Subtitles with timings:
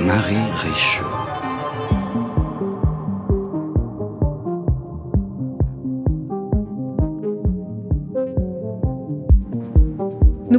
[0.00, 1.15] Marie Richaud.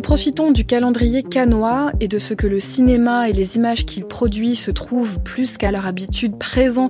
[0.07, 4.55] Profitons du calendrier canois et de ce que le cinéma et les images qu'il produit
[4.55, 6.89] se trouvent plus qu'à leur habitude présents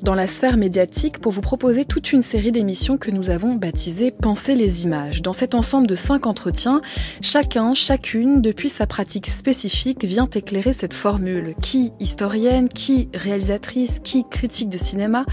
[0.00, 4.10] dans la sphère médiatique pour vous proposer toute une série d'émissions que nous avons baptisées
[4.10, 5.20] Penser les images.
[5.20, 6.80] Dans cet ensemble de cinq entretiens,
[7.20, 11.54] chacun, chacune, depuis sa pratique spécifique, vient éclairer cette formule.
[11.60, 15.26] Qui historienne, qui réalisatrice, qui critique de cinéma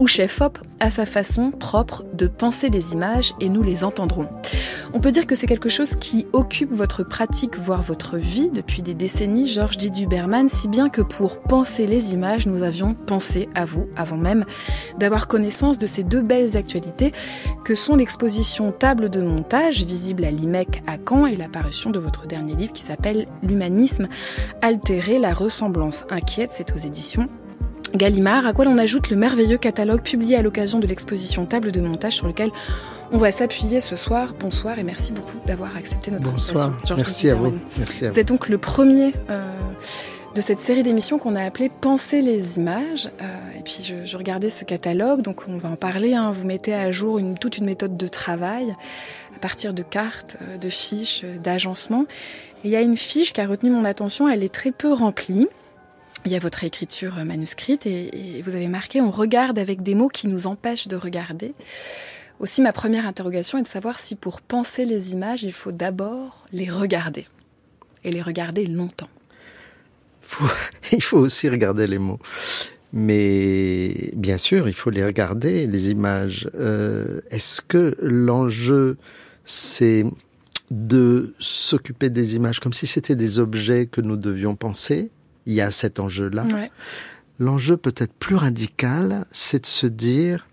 [0.00, 4.28] ou chef-op a sa façon propre de penser les images et nous les entendrons.
[4.94, 8.82] On peut dire que c'est quelque chose qui occupe votre pratique, voire votre vie depuis
[8.82, 13.64] des décennies, Georges Diduberman, si bien que pour penser les images, nous avions pensé à
[13.64, 14.44] vous avant même
[14.98, 17.12] d'avoir connaissance de ces deux belles actualités
[17.64, 22.26] que sont l'exposition Table de montage, visible à l'IMEC à Caen, et l'apparition de votre
[22.26, 24.08] dernier livre qui s'appelle L'humanisme
[24.62, 27.28] altéré, la ressemblance inquiète, c'est aux éditions
[27.94, 31.80] Gallimard, à quoi l'on ajoute le merveilleux catalogue publié à l'occasion de l'exposition Table de
[31.80, 32.50] montage sur lequel
[33.12, 34.34] on va s'appuyer ce soir.
[34.40, 36.68] Bonsoir et merci beaucoup d'avoir accepté notre Bonsoir.
[36.68, 36.96] invitation.
[36.96, 37.52] Merci à, vous.
[37.78, 38.14] merci à vous.
[38.14, 39.44] Vous êtes donc le premier euh,
[40.34, 43.10] de cette série d'émissions qu'on a appelée Penser les images.
[43.20, 46.14] Euh, et puis je, je, regardais ce catalogue, donc on va en parler.
[46.14, 46.30] Hein.
[46.30, 48.74] Vous mettez à jour une, toute une méthode de travail
[49.36, 52.06] à partir de cartes, euh, de fiches, d'agencement.
[52.64, 55.48] Il y a une fiche qui a retenu mon attention, elle est très peu remplie.
[56.24, 60.08] Il y a votre écriture manuscrite et, vous avez marqué on regarde avec des mots
[60.08, 61.52] qui nous empêchent de regarder.
[62.38, 66.46] Aussi, ma première interrogation est de savoir si pour penser les images, il faut d'abord
[66.52, 67.26] les regarder
[68.04, 69.10] et les regarder longtemps.
[70.92, 72.18] Il faut aussi regarder les mots.
[72.92, 76.48] Mais bien sûr, il faut les regarder, les images.
[76.54, 78.98] Euh, Est-ce que l'enjeu,
[79.44, 80.04] c'est
[80.70, 85.10] de s'occuper des images comme si c'était des objets que nous devions penser
[85.46, 86.44] il y a cet enjeu-là.
[86.44, 86.70] Ouais.
[87.38, 90.46] L'enjeu peut-être plus radical, c'est de se dire,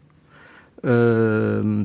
[0.85, 1.83] euh,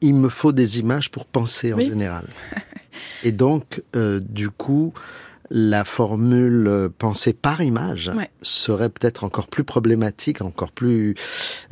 [0.00, 1.86] il me faut des images pour penser en Oui.
[1.88, 2.26] général.
[3.24, 4.92] Et donc, euh, du coup,
[5.50, 8.30] la formule euh, penser par image Ouais.
[8.42, 11.14] serait peut-être encore plus problématique, encore plus,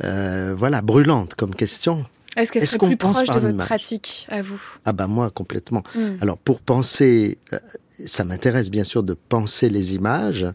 [0.03, 2.05] euh, voilà, brûlante comme question.
[2.35, 4.61] Est-ce qu'elle Est-ce serait qu'on plus pense proche de votre pratique à vous?
[4.83, 5.83] Ah bah moi complètement.
[5.95, 5.99] Mm.
[6.21, 7.37] Alors pour penser,
[8.03, 10.45] ça m'intéresse bien sûr de penser les images.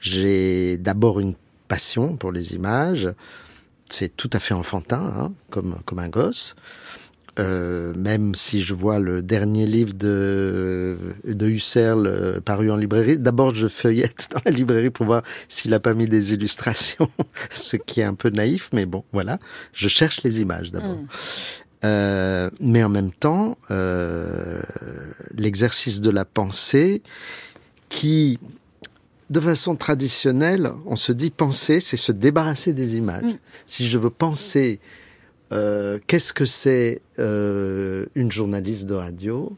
[0.00, 1.34] J'ai d'abord une
[1.68, 3.08] passion pour les images.
[3.88, 6.54] C'est tout à fait enfantin, hein, comme comme un gosse.
[7.38, 13.18] Euh, même si je vois le dernier livre de de Husserl euh, paru en librairie,
[13.18, 17.08] d'abord je feuillette dans la librairie pour voir s'il a pas mis des illustrations,
[17.50, 19.38] ce qui est un peu naïf, mais bon, voilà.
[19.72, 20.96] Je cherche les images d'abord.
[20.96, 21.06] Mm.
[21.84, 24.60] Euh, mais en même temps, euh,
[25.34, 27.02] l'exercice de la pensée
[27.88, 28.38] qui,
[29.30, 33.24] de façon traditionnelle, on se dit penser, c'est se débarrasser des images.
[33.24, 33.38] Mm.
[33.66, 34.78] Si je veux penser,
[35.52, 39.54] euh, qu'est-ce que c'est une journaliste de radio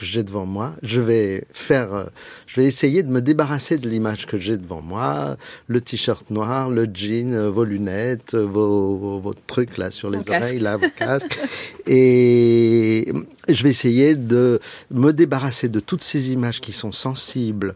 [0.00, 2.04] que j'ai devant moi, je vais faire, euh,
[2.46, 5.36] je vais essayer de me débarrasser de l'image que j'ai devant moi,
[5.68, 10.08] le t-shirt noir, le jean, euh, vos lunettes, euh, vos, vos, vos trucs là sur
[10.08, 10.44] les Mon casque.
[10.44, 11.38] oreilles, là, vos casques,
[11.86, 13.12] et
[13.46, 14.58] je vais essayer de
[14.90, 17.74] me débarrasser de toutes ces images qui sont sensibles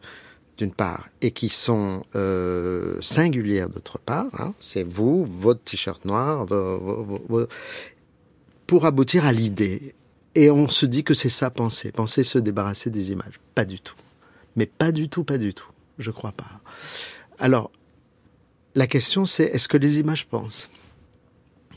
[0.57, 4.29] d'une part et qui sont euh, singulières d'autre part.
[4.39, 4.55] Hein.
[4.61, 7.47] C'est vous, votre t-shirt noir, vos, vos, vos,
[8.67, 9.95] pour aboutir à l'idée.
[10.35, 13.41] Et on se dit que c'est ça penser, penser se débarrasser des images.
[13.55, 13.95] Pas du tout.
[14.57, 15.69] Mais pas du tout, pas du tout.
[15.99, 16.61] Je crois pas.
[17.39, 17.71] Alors,
[18.75, 20.69] la question c'est est-ce que les images pensent?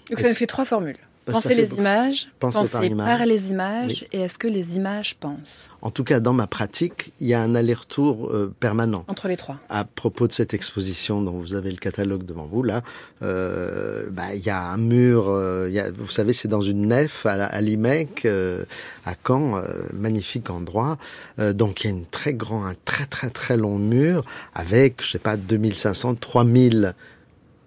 [0.10, 0.98] Donc ça nous fait trois formules.
[1.28, 1.82] Fait les beaucoup.
[1.82, 4.08] images, Penser penser par les images, Oui.
[4.14, 7.42] et est-ce que les images pensent En tout cas, dans ma pratique, il y a
[7.42, 9.04] un aller-retour euh, permanent.
[9.08, 9.58] Entre les trois.
[9.70, 12.82] à propos de cette exposition dont vous avez le catalogue devant vous là,
[13.22, 16.62] euh, bah, il y a un mur, euh, il y a, vous savez, c'est dans
[16.62, 18.26] une nef à, l'IMEC
[19.06, 19.62] à Caen,
[19.94, 20.98] magnifique endroit.
[21.38, 24.24] Donc il y a une très grand, un très très très long mur
[24.54, 26.94] avec, je sais pas, 2500, 3000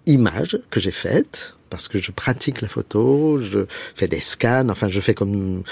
[0.07, 3.65] images que j'ai faites parce que je pratique la photo, je
[3.95, 5.63] fais des scans, enfin je fais comme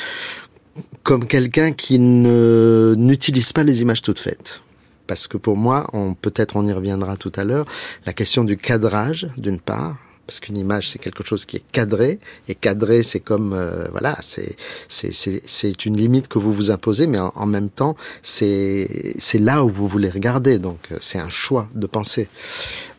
[1.03, 4.61] comme quelqu'un qui ne n'utilise pas les images toutes faites.
[5.05, 7.65] Parce que pour moi, on peut-être on y reviendra tout à l'heure,
[8.05, 9.97] la question du cadrage d'une part,
[10.29, 14.15] parce qu'une image c'est quelque chose qui est cadré et cadré c'est comme euh, voilà
[14.21, 14.55] c'est
[14.87, 19.69] c'est une limite que vous vous imposez, mais en, même temps c'est c'est là où
[19.69, 22.27] vous voulez regarder, donc euh, c'est un choix de pensée.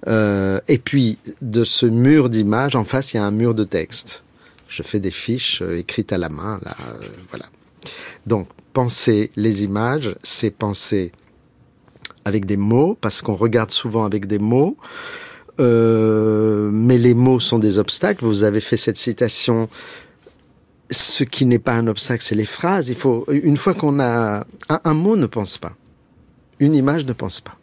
[0.09, 3.62] Euh, et puis de ce mur d'images en face il y a un mur de
[3.62, 4.25] texte.
[4.67, 6.76] Je fais des fiches écrites à la main là,
[7.31, 7.47] voilà.
[8.26, 11.12] Donc, penser les images, c'est penser
[12.25, 14.76] avec des mots, parce qu'on regarde souvent avec des mots.
[15.58, 18.25] Euh, mais les mots sont des obstacles.
[18.25, 19.69] Vous avez fait cette citation.
[20.91, 22.88] Ce qui n'est pas un obstacle, c'est les phrases.
[22.88, 25.73] Il faut, une fois qu'on a, un, mot ne pense pas.
[26.58, 27.56] Une image ne pense pas.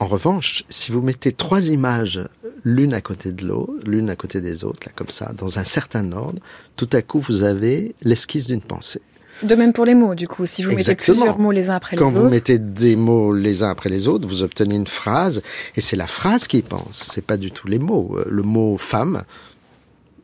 [0.00, 2.20] En revanche, si vous mettez trois images
[2.64, 5.64] l'une à côté de l'autre, l'une à côté des autres, là, comme ça, dans un
[5.64, 6.40] certain ordre,
[6.76, 9.00] tout à coup, vous avez l'esquisse d'une pensée.
[9.42, 10.46] De même pour les mots, du coup.
[10.46, 12.12] Si vous mettez plusieurs mots les uns après les autres.
[12.12, 15.42] Quand vous mettez des mots les uns après les autres, vous obtenez une phrase,
[15.76, 17.08] et c'est la phrase qui pense.
[17.12, 18.16] C'est pas du tout les mots.
[18.26, 19.24] Le mot femme,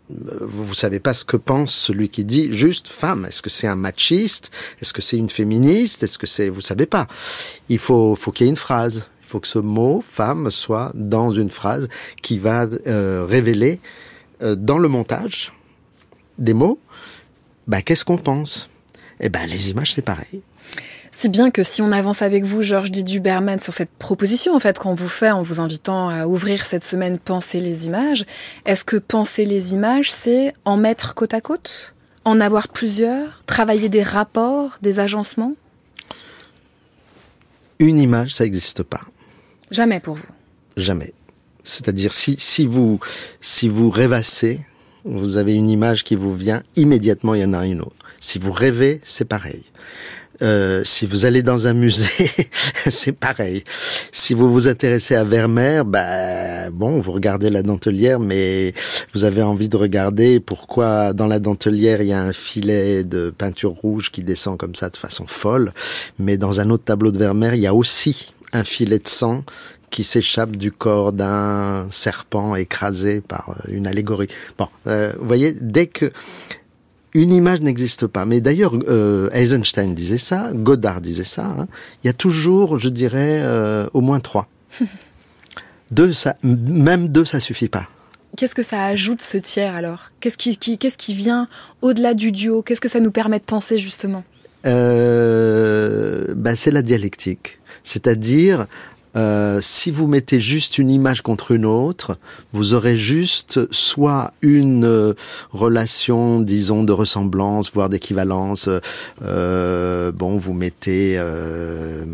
[0.09, 3.27] vous ne savez pas ce que pense celui qui dit juste femme.
[3.27, 4.51] Est-ce que c'est un machiste?
[4.81, 6.03] Est-ce que c'est une féministe?
[6.03, 6.49] Est-ce que c'est?
[6.49, 7.07] Vous savez pas
[7.69, 9.11] Il faut faut qu'il y ait une phrase.
[9.23, 11.89] Il faut que ce mot femme soit dans une phrase
[12.23, 13.79] qui va euh, révéler
[14.43, 15.53] euh, dans le montage
[16.39, 16.81] des mots.
[17.69, 18.70] Bah, qu'est-ce qu'on pense?
[19.21, 20.43] Eh ben, les images, c'est pareil.
[21.13, 24.79] Si bien que si on avance avec vous, Georges Duberman, sur cette proposition, en fait,
[24.79, 28.25] qu'on vous fait en vous invitant à ouvrir cette semaine Penser les images,
[28.65, 31.95] est-ce que penser les images, c'est en mettre côte à côte?
[32.25, 33.43] En avoir plusieurs?
[33.47, 35.55] Travailler des rapports, des agencements?
[37.81, 39.01] Une image, ça n'existe pas.
[39.71, 40.29] Jamais pour vous
[40.77, 41.13] Jamais.
[41.65, 43.01] C'est-à-dire, si, si, vous,
[43.41, 44.61] si vous rêvassez,
[45.05, 47.97] vous avez une image qui vous vient, immédiatement, il y en a une autre.
[48.21, 49.63] Si vous rêvez, c'est pareil.
[50.43, 52.31] Euh, si vous allez dans un musée,
[52.75, 53.63] c'est pareil.
[54.11, 58.73] Si vous vous intéressez à Vermeer, bah bon, vous regardez la dentelière, mais
[59.13, 63.31] vous avez envie de regarder pourquoi dans la dentelière il y a un filet de
[63.31, 65.73] peinture rouge qui descend comme ça de façon folle,
[66.19, 69.45] mais dans un autre tableau de Vermeer il y a aussi un filet de sang
[69.91, 74.29] qui s'échappe du corps d'un serpent écrasé par euh, une allégorie.
[74.59, 76.13] Bon, euh, vous voyez, dès que
[77.15, 78.25] une image n'existe pas.
[78.25, 81.45] Mais d'ailleurs, euh, Eisenstein disait ça, Godard disait ça.
[81.45, 81.67] Hein.
[82.03, 84.49] Il y a toujours, je dirais, euh, au moins trois.
[85.91, 87.89] deux, ça, même deux, ça suffit pas.
[88.37, 90.11] Qu'est-ce que ça ajoute ce tiers alors?
[90.21, 91.49] Qu'est-ce qui, qu'est-ce qui vient
[91.83, 92.63] au-delà du duo?
[92.63, 94.23] Qu'est-ce que ça nous permet de penser justement?
[94.67, 97.59] Euh, bah, c'est la dialectique.
[97.83, 98.67] C'est-à-dire,
[99.17, 102.17] euh, si vous mettez juste une image contre une autre,
[102.53, 105.15] vous aurez juste soit une euh,
[105.53, 108.69] relation, disons, de ressemblance, voire d'équivalence.
[109.23, 112.05] Euh, bon, vous mettez, euh,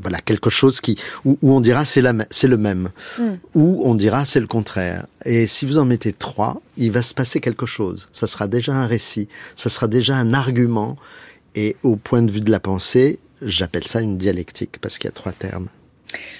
[0.00, 3.34] voilà, quelque chose qui où, on dira c'est la c'est le même, hmm.
[3.54, 5.06] ou on dira c'est le contraire.
[5.24, 8.08] Et si vous en mettez trois, il va se passer quelque chose.
[8.12, 10.96] Ça sera déjà un récit, ça sera déjà un argument.
[11.54, 15.08] Et au point de vue de la pensée, j'appelle ça une dialectique parce qu'il y
[15.08, 15.68] a trois termes.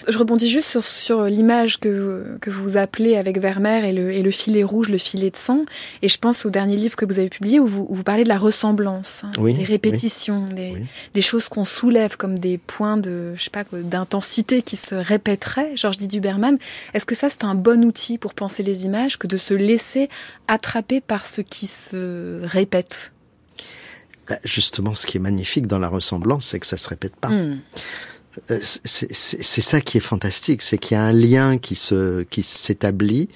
[0.08, 4.22] Je rebondis juste sur, sur l'image que, que vous appelez avec Vermeer et le, et
[4.22, 5.64] le filet rouge, le filet de sang.
[6.02, 8.28] Et je pense au dernier livre que vous avez publié où vous, vous parlez de
[8.28, 10.76] la ressemblance, hein, des répétitions, Des,
[11.12, 15.72] des, choses qu'on soulève comme des points de, je sais pas, d'intensité qui se répéteraient.
[15.74, 16.56] Georges dit Duberman.
[16.94, 20.08] Est-ce que ça, c'est un bon outil pour penser les images que de se laisser
[20.46, 23.12] attraper par ce qui se répète?
[24.28, 27.28] Bah, justement, ce qui est magnifique dans la ressemblance, c'est que ça se répète pas.
[27.28, 27.60] Hmm.
[28.50, 32.42] Euh, c'est ça qui est fantastique, c'est qu'il y a un lien qui se qui
[32.42, 33.28] s'établit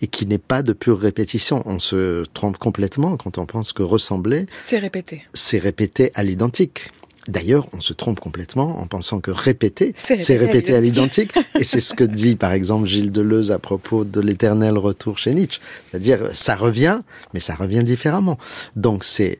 [0.00, 1.62] et qui n'est pas de pure répétition.
[1.66, 5.22] On se trompe complètement quand on pense que ressembler, c'est répéter.
[5.34, 6.90] C'est répéter à l'identique.
[7.28, 11.32] D'ailleurs, on se trompe complètement en pensant que répéter, c'est répéter à l'identique.
[11.58, 15.32] et c'est ce que dit, par exemple, Gilles Deleuze à propos de l'éternel retour chez
[15.32, 15.60] Nietzsche.
[15.90, 17.00] C'est-à-dire, ça revient,
[17.32, 18.38] mais ça revient différemment.
[18.74, 19.38] Donc, c'est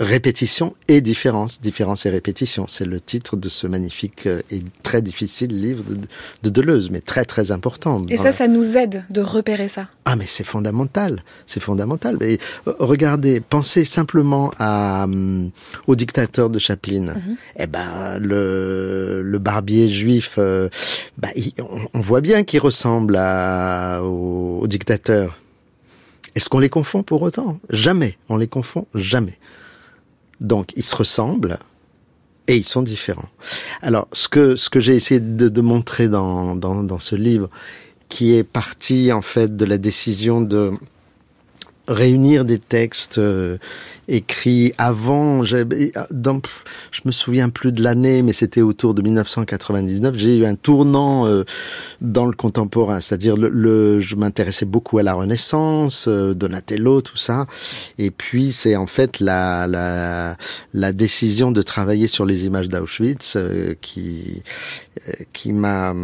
[0.00, 1.60] Répétition et différence.
[1.60, 2.66] Différence et répétition.
[2.66, 5.84] C'est le titre de ce magnifique euh, et très difficile livre
[6.42, 8.02] de, Deleuze, mais très très important.
[8.08, 9.86] Et ça, ça nous aide de repérer ça.
[10.04, 11.22] Ah, mais c'est fondamental.
[11.46, 12.18] C'est fondamental.
[12.22, 15.50] Et euh, regardez, pensez simplement à, hum,
[15.86, 17.14] au dictateur de Chaplin.
[17.14, 17.36] Mhm.
[17.60, 20.68] Eh ben, le, le barbier juif, euh,
[21.18, 21.28] bah,
[21.92, 25.38] on, voit bien qu'il ressemble à, au, au dictateur.
[26.34, 27.60] Est-ce qu'on les confond pour autant?
[27.70, 28.18] Jamais.
[28.28, 29.38] On les confond jamais.
[30.40, 31.58] Donc, ils se ressemblent
[32.46, 33.28] et ils sont différents.
[33.82, 37.48] Alors, ce que, ce que j'ai essayé de, montrer dans, dans, dans, ce livre,
[38.08, 40.72] qui est parti en fait de la décision de
[41.88, 43.58] réunir des textes euh,
[44.08, 45.44] écrits avant.
[45.44, 45.64] je
[47.04, 50.14] me souviens plus de l'année, mais c'était autour de 1999.
[50.16, 51.44] J'ai eu un tournant euh,
[52.00, 57.46] dans le contemporain, c'est-à-dire le, je m'intéressais beaucoup à la Renaissance, euh, Donatello, tout ça.
[57.98, 60.36] Et puis c'est en fait la, la,
[60.72, 63.36] la décision de travailler sur les images d'Auschwitz
[63.80, 64.42] qui
[65.32, 65.94] qui m'a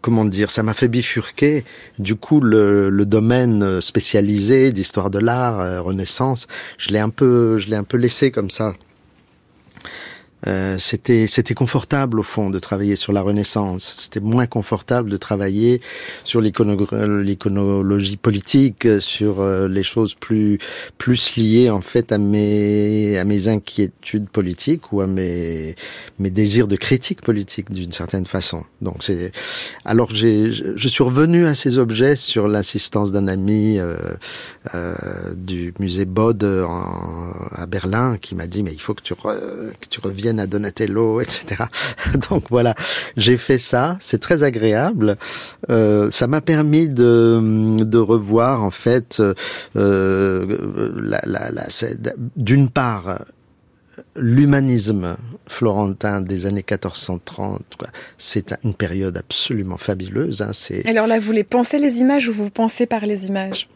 [0.00, 1.64] comment dire, ça m'a fait bifurquer.
[1.98, 6.46] Du coup, le, le domaine spécialisé d'histoire de l'art, Renaissance,
[6.78, 8.74] je l'ai un peu, je l'ai un peu laissé comme ça.
[10.46, 13.96] Euh, c'était c'était confortable au fond de travailler sur la Renaissance.
[13.98, 15.80] C'était moins confortable de travailler
[16.24, 20.58] sur l'iconologie politique, sur euh, les choses plus
[20.96, 25.74] plus liées en fait à mes à mes inquiétudes politiques ou à mes
[26.18, 28.64] mes désirs de critique politique d'une certaine façon.
[28.80, 29.32] Donc c'est
[29.84, 33.96] alors j'ai je suis revenu à ces objets sur l'assistance d'un ami euh,
[34.74, 34.94] euh,
[35.34, 40.00] du musée Bode à Berlin qui m'a dit mais il faut que tu que tu
[40.00, 41.64] reviennes à Donatello, etc.
[42.30, 42.74] Donc voilà,
[43.16, 43.96] j'ai fait ça.
[44.00, 45.16] C'est très agréable.
[45.70, 49.22] Euh, ça m'a permis de, de revoir en fait,
[49.76, 50.46] euh,
[50.96, 51.20] la,
[52.36, 53.18] d'une part
[54.16, 57.62] l'humanisme florentin des années 1430,
[58.18, 60.42] c'est une période absolument fabuleuse.
[60.42, 60.50] Hein,
[60.86, 63.68] Alors là, vous les pensez les images ou vous pensez par les images?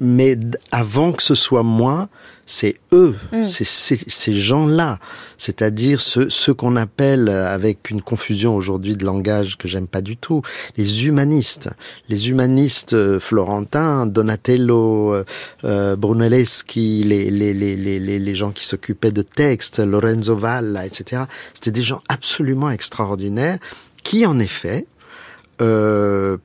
[0.00, 0.38] Mais
[0.70, 2.08] avant que ce soit moi,
[2.46, 3.44] c'est eux, mm.
[3.44, 5.00] c'est ces gens-là,
[5.36, 10.16] c'est-à-dire ceux, ceux qu'on appelle, avec une confusion aujourd'hui de langage que j'aime pas du
[10.16, 10.42] tout,
[10.76, 11.70] les humanistes.
[12.08, 15.24] Les humanistes euh, florentins, Donatello, euh,
[15.64, 21.24] euh, Brunelleschi, les, les, les, les, les gens qui s'occupaient de textes, Lorenzo Valla, etc.
[21.52, 23.58] C'était des gens absolument extraordinaires
[24.04, 24.86] qui, en effet,
[25.60, 26.36] euh,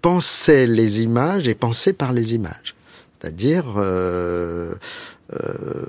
[0.00, 2.74] pensaient les images et pensaient par les images.
[3.20, 4.74] C'est-à-dire euh,
[5.34, 5.86] euh,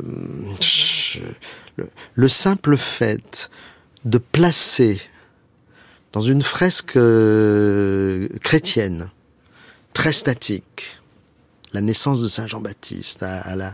[1.77, 3.49] le, le, simple fait
[4.03, 4.99] de placer
[6.11, 9.09] dans une fresque euh, chrétienne
[9.93, 10.99] très statique
[11.73, 13.73] la naissance de Saint Jean-Baptiste à,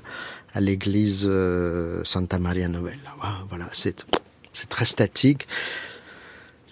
[0.53, 1.27] à, l'église
[2.03, 3.15] Santa Maria Novella.
[3.49, 4.05] Voilà, c'est
[4.69, 5.47] très statique.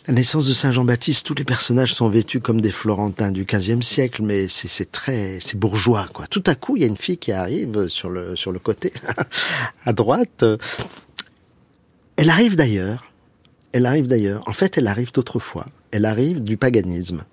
[0.08, 3.82] La naissance de Saint Jean-Baptiste, tous les personnages sont vêtus comme des Florentins du XVe
[3.82, 6.28] siècle, mais c'est très, c'est bourgeois, quoi.
[6.28, 8.94] Tout à coup, il y a une fille qui arrive sur le, sur le côté,
[9.86, 10.46] à droite.
[12.18, 13.12] Elle arrive d'ailleurs.
[13.72, 14.48] Elle arrive d'ailleurs.
[14.48, 15.66] En fait, elle arrive d'autrefois.
[15.90, 17.24] Elle arrive du paganisme.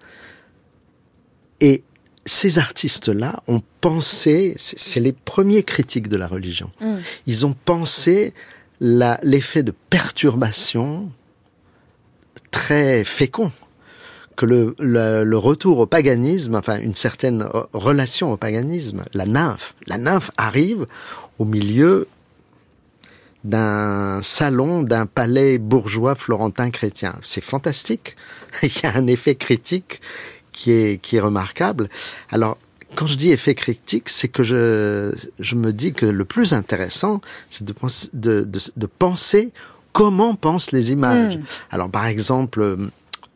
[1.61, 1.85] Et
[2.25, 6.71] ces artistes-là ont pensé, c'est les premiers critiques de la religion.
[6.81, 6.95] Mm.
[7.27, 8.33] Ils ont pensé
[8.81, 11.11] l'effet de perturbation
[12.63, 13.51] très fécond
[14.37, 20.31] que le, retour au paganisme, enfin une certaine relation au paganisme, la nymphe, la nymphe
[20.37, 20.87] arrive
[21.41, 22.07] au milieu
[23.43, 27.17] d'un salon d'un palais bourgeois florentin chrétien.
[27.25, 28.15] C'est fantastique.
[28.63, 30.01] Il y a un effet critique
[30.53, 31.89] qui est, qui est remarquable.
[32.31, 32.59] Alors,
[32.95, 37.21] quand je dis effet critique, c'est que je, je me dis que le plus intéressant,
[37.51, 37.75] c'est de,
[38.13, 39.51] de, de penser
[39.93, 41.37] comment pensent les images.
[41.37, 41.43] Hmm.
[41.71, 42.77] Alors par exemple, euh,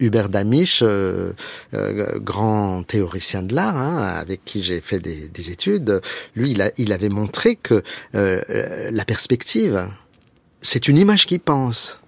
[0.01, 1.33] Hubert Damisch, euh,
[1.75, 6.01] euh, grand théoricien de l'art, hein, avec qui j'ai fait des, des, études,
[6.35, 7.83] lui, il, a, il avait montré que
[8.13, 9.89] la perspective,
[10.61, 11.99] c'est une image qui pense.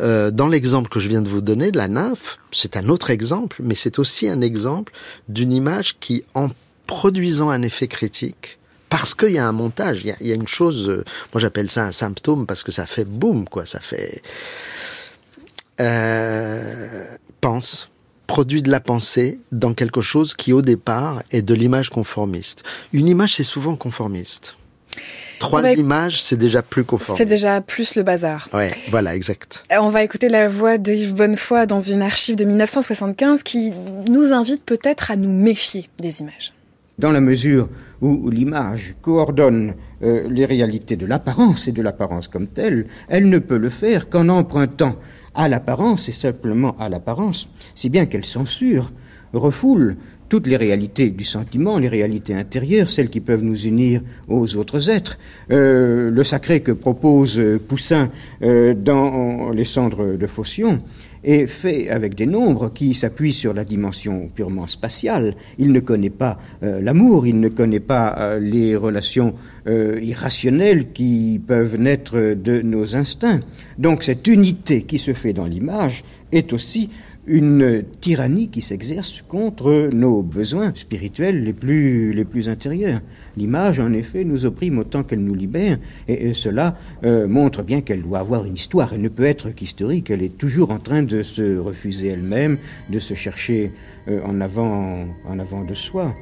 [0.00, 3.58] dans l'exemple que je viens de vous donner de la nymphe, c'est un autre exemple,
[3.62, 4.92] mais c'est aussi un exemple
[5.28, 6.48] d'une image qui, en
[6.86, 8.58] produisant un effet critique,
[8.92, 11.02] parce qu'il y a un montage, il y a, il y a une chose, euh,
[11.32, 14.20] moi j'appelle ça un symptôme parce que ça fait boum, quoi, ça fait...
[15.80, 17.06] Euh,
[17.40, 17.88] pense,
[18.26, 22.64] produit de la pensée dans quelque chose qui au départ est de l'image conformiste.
[22.92, 24.56] Une image c'est souvent conformiste.
[25.38, 27.16] Trois images, c'est déjà plus conformiste.
[27.16, 28.50] C'est déjà plus le bazar.
[28.52, 29.64] Ouais, voilà, exact.
[29.72, 33.72] Euh, on va écouter la voix de Yves Bonnefoy dans une archive de 1975 qui
[34.10, 36.52] nous invite peut-être à nous méfier des images
[36.98, 37.68] dans la mesure
[38.02, 43.38] où l'image coordonne euh, les réalités de l'apparence et de l'apparence comme telle, elle ne
[43.38, 44.96] peut le faire qu'en empruntant
[45.34, 48.92] à l'apparence et simplement à l'apparence, si bien qu'elle censure,
[49.32, 49.96] refoule
[50.28, 54.90] toutes les réalités du sentiment, les réalités intérieures, celles qui peuvent nous unir aux autres
[54.90, 55.18] êtres.
[55.50, 58.10] Euh, le sacré que propose Poussin
[58.42, 60.80] euh, dans Les cendres de Phocion
[61.24, 65.34] est fait avec des nombres qui s'appuient sur la dimension purement spatiale.
[65.58, 69.34] Il ne connaît pas euh, l'amour, il ne connaît pas euh, les relations
[69.66, 73.40] euh, irrationnelles qui peuvent naître de nos instincts.
[73.78, 76.90] Donc cette unité qui se fait dans l'image est aussi
[77.26, 83.00] une tyrannie qui s'exerce contre nos besoins spirituels les plus, les plus intérieurs.
[83.36, 88.02] L'image, en effet, nous opprime autant qu'elle nous libère, et, cela euh, montre bien qu'elle
[88.02, 88.92] doit avoir une histoire.
[88.92, 92.58] Elle ne peut être qu'historique, elle est toujours en train de se refuser elle-même,
[92.90, 93.72] de se chercher
[94.08, 96.14] euh, en, avant, en avant de soi.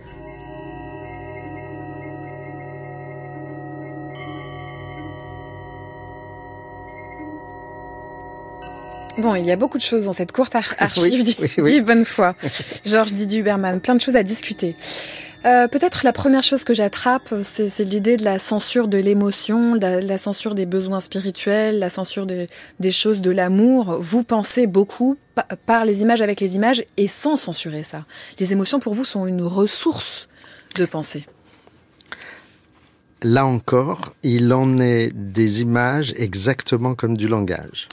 [9.21, 12.35] Bon, il y a beaucoup de choses dans cette courte archive oui, bonne foi.
[12.85, 14.75] Georges Didier Huberman, plein de choses à discuter.
[15.45, 20.01] Euh, peut-être la première chose que j'attrape, c'est l'idée de la censure de l'émotion, la,
[20.01, 23.99] la, censure des besoins spirituels, la censure des choses de l'amour.
[24.01, 25.17] Vous pensez beaucoup
[25.65, 28.05] par les images avec les images et sans censurer ça.
[28.39, 30.29] Les émotions pour vous sont une ressource
[30.77, 31.27] de pensée.
[33.23, 37.89] Là encore, il en est des images exactement comme du langage.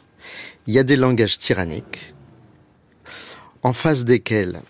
[0.68, 2.14] Il y a des langages tyranniques
[3.64, 4.62] en face desquels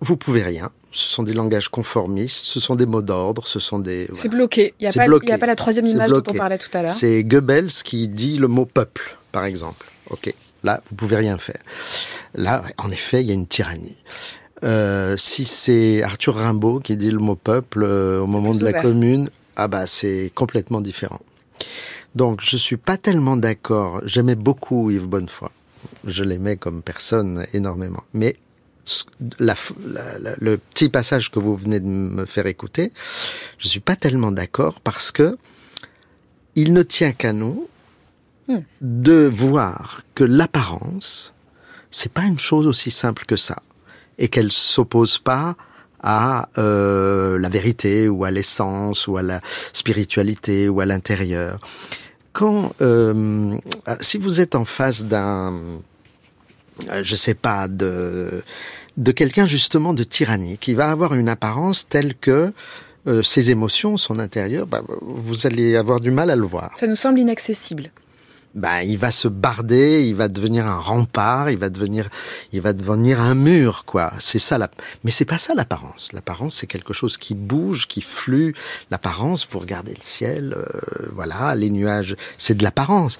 [0.00, 3.78] vous pouvez rien, ce sont des langages conformistes, ce sont des mots d'ordre, ce sont
[3.78, 4.08] des...
[4.14, 4.74] C'est bloqué.
[4.80, 6.92] Il n'y a, a, pas la troisième image dont on parlait tout à l'heure.
[6.92, 9.86] C'est Goebbels qui dit le mot peuple, par exemple.
[10.10, 10.32] Ok,
[10.62, 11.60] là, vous pouvez rien faire.
[12.34, 13.96] Là, en effet, il y a une tyrannie.
[14.62, 18.72] Euh, si c'est Arthur Rimbaud qui dit le mot peuple euh, au moment de la
[18.72, 21.20] commune, ah bah c'est complètement différent.
[22.14, 24.00] Donc je suis pas tellement d'accord.
[24.04, 25.48] J'aimais beaucoup Yves Bonnefoy.
[26.06, 28.04] Je l'aimais comme personne énormément.
[28.14, 28.36] Mais
[29.38, 32.92] le petit passage que vous venez de me faire écouter,
[33.58, 35.38] je suis pas tellement d'accord parce que
[36.54, 37.68] il ne tient qu'à nous
[38.48, 38.58] hmm.
[38.80, 41.34] de voir que l'apparence,
[41.90, 43.62] c'est pas une chose aussi simple que ça,
[44.18, 45.56] et qu'elle s'oppose pas
[46.00, 49.40] à euh, la vérité ou à l'essence ou à la
[49.72, 51.58] spiritualité ou à l'intérieur.
[52.34, 53.56] Quand, euh,
[54.00, 55.54] si vous êtes en face d'un
[56.90, 58.42] euh, je sais pas, de,
[58.96, 62.52] de quelqu'un justement de tyrannique, qui va avoir une apparence telle que
[63.06, 66.72] euh, ses émotions, son intérieur, bah, vous allez avoir du mal à le voir.
[66.76, 67.90] Ça nous semble inaccessible
[68.54, 72.08] ben, il va se barder, il va devenir un rempart, il va devenir,
[72.52, 74.12] il va devenir un mur, quoi.
[74.18, 74.70] C'est ça la,
[75.02, 76.12] mais c'est pas ça l'apparence.
[76.12, 78.54] L'apparence, c'est quelque chose qui bouge, qui flue.
[78.90, 83.18] L'apparence, vous regardez le ciel, euh, voilà, les nuages, c'est de l'apparence.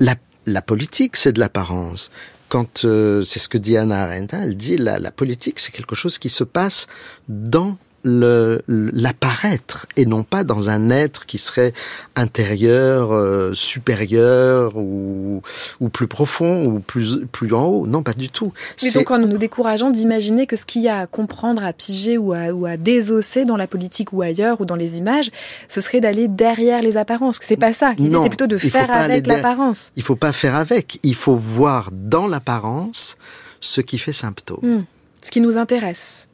[0.00, 2.10] La, la politique, c'est de l'apparence
[2.48, 5.96] quand euh, c'est ce que dit Anna Arendt, elle dit la, la politique c'est quelque
[5.96, 6.86] chose qui se passe
[7.28, 11.72] dans l'apparaître et non pas dans un être qui serait
[12.14, 15.42] intérieur, euh, supérieur ou,
[15.80, 17.86] ou plus profond ou plus, plus en haut.
[17.86, 18.52] Non, pas du tout.
[18.82, 22.16] Mais donc en nous décourageant d'imaginer que ce qu'il y a à comprendre, à piger
[22.16, 25.30] ou à, ou à désosser dans la politique ou ailleurs ou dans les images,
[25.68, 27.38] ce serait d'aller derrière les apparences.
[27.38, 27.94] Que c'est pas ça.
[27.96, 29.92] C'est plutôt de faire avec l'apparence.
[29.96, 31.00] Il faut pas faire avec.
[31.02, 33.16] Il faut voir dans l'apparence
[33.60, 34.60] ce qui fait symptôme.
[34.62, 34.84] Hmm.
[35.22, 36.28] Ce qui nous intéresse.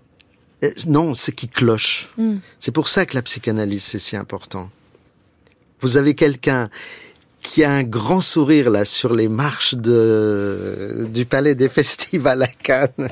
[0.63, 2.09] Euh, non, ce qui cloche.
[2.17, 2.39] Hmm.
[2.59, 4.71] C'est pour ça que la psychanalyse, c'est si important.
[5.81, 6.71] Vous avez quelqu'un
[7.43, 12.47] qui a un grand sourire là sur les marches de, du palais des festivals à
[12.47, 13.11] Cannes.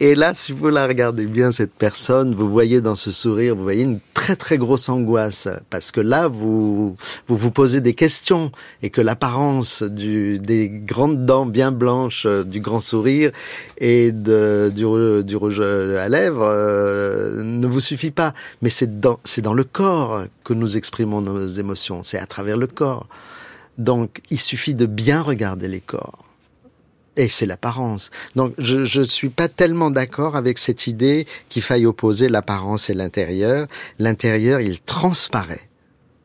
[0.00, 3.62] Et là, si vous la regardez bien, cette personne, vous voyez dans ce sourire, vous
[3.62, 5.48] voyez une très très grosse angoisse.
[5.70, 6.96] Parce que là, vous
[7.28, 8.50] vous, vous posez des questions
[8.82, 13.30] et que l'apparence du, des grandes dents bien blanches, euh, du grand sourire
[13.78, 18.34] et du, du rouge à lèvres euh, ne vous suffit pas.
[18.60, 22.02] Mais c'est dans, c'est dans le corps que nous exprimons nos émotions.
[22.02, 23.06] C'est à travers le corps.
[23.78, 26.24] Donc, il suffit de bien regarder les corps.
[27.16, 28.10] Et c'est l'apparence.
[28.36, 32.94] Donc, je ne suis pas tellement d'accord avec cette idée qu'il faille opposer l'apparence et
[32.94, 33.68] l'intérieur.
[33.98, 35.68] L'intérieur, il transparaît.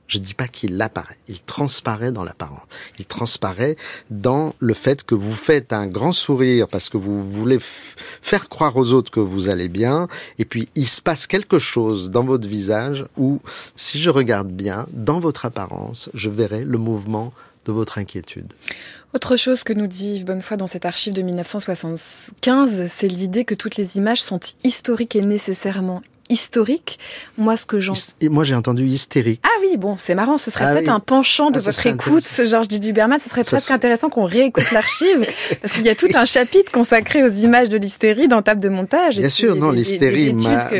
[0.07, 2.61] Je dis pas qu'il apparaît, il transparaît dans l'apparence.
[2.97, 3.75] Il transparaît
[4.09, 8.77] dans le fait que vous faites un grand sourire parce que vous voulez faire croire
[8.77, 10.07] aux autres que vous allez bien,
[10.39, 13.41] et puis il se passe quelque chose dans votre visage où,
[13.75, 17.33] si je regarde bien, dans votre apparence, je verrai le mouvement
[17.65, 18.53] de votre inquiétude.
[19.13, 23.55] Autre chose que nous dit Yves Bonnefoy dans cette archive de 1975, c'est l'idée que
[23.55, 26.99] toutes les images sont historiques et nécessairement historique.
[27.37, 27.93] Moi, ce que j'en...
[28.23, 29.41] Moi, j'ai entendu hystérique.
[29.43, 30.37] Ah oui, bon, c'est marrant.
[30.37, 33.19] Ce serait ah peut-être un penchant de ah, votre écoute, ce Georges Duberman.
[33.19, 35.25] Ce serait presque intéressant qu'on réécoute l'archive,
[35.61, 38.69] parce qu'il y a tout un chapitre consacré aux images de l'hystérie dans Table de
[38.69, 39.17] montage.
[39.17, 40.33] Bien sûr, non, l'hystérie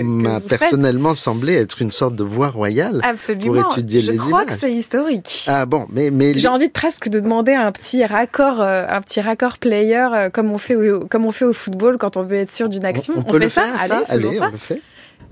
[0.04, 3.64] m'a personnellement semblé être une sorte de voie royale Absolument.
[3.64, 5.46] pour étudier Je les crois que c'est historique.
[5.48, 6.12] Ah bon, mais...
[6.12, 10.08] mais j'ai envie de presque de demander un petit raccord, euh, un petit raccord player,
[10.14, 12.70] euh, comme on fait au, comme on fait au football quand on veut être sûr
[12.70, 13.14] d'une action.
[13.28, 14.82] On, fait ça, Allez, Allez on le fait.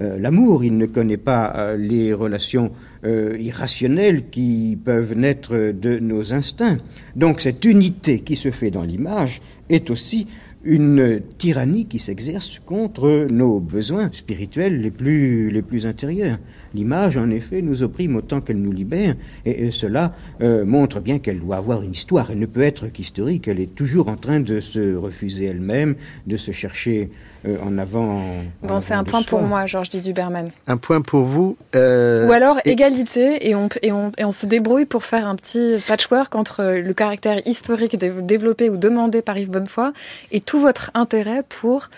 [0.02, 2.71] Euh, l'amour, il ne connaît pas euh, les relations
[3.06, 6.78] euh, irrationnelles qui peuvent naître de nos instincts.
[7.15, 10.28] Donc cette unité qui se fait dans l'image est aussi
[10.67, 16.39] une tyrannie qui s'exerce contre nos besoins spirituels les plus, les plus intérieurs.
[16.74, 19.13] L'image, en effet, nous opprime autant qu'elle nous libère,
[19.45, 22.32] et, cela montre bien qu'elle doit avoir une histoire.
[22.32, 25.93] Elle ne peut être qu'historique, elle est toujours en train de se refuser elle-même,
[26.26, 27.12] de se chercher
[27.46, 28.24] euh, en avant.
[28.64, 30.50] bon, c'est un point pour moi, Georges Duberman.
[30.68, 31.58] Un point pour vous.
[31.74, 35.76] Ou alors égalité, et on, et, on, et on se débrouille pour faire un petit
[35.88, 39.92] patchwork entre le caractère historique développé ou demandé par Yves Bonnefoy
[40.32, 41.90] et tout votre intérêt pour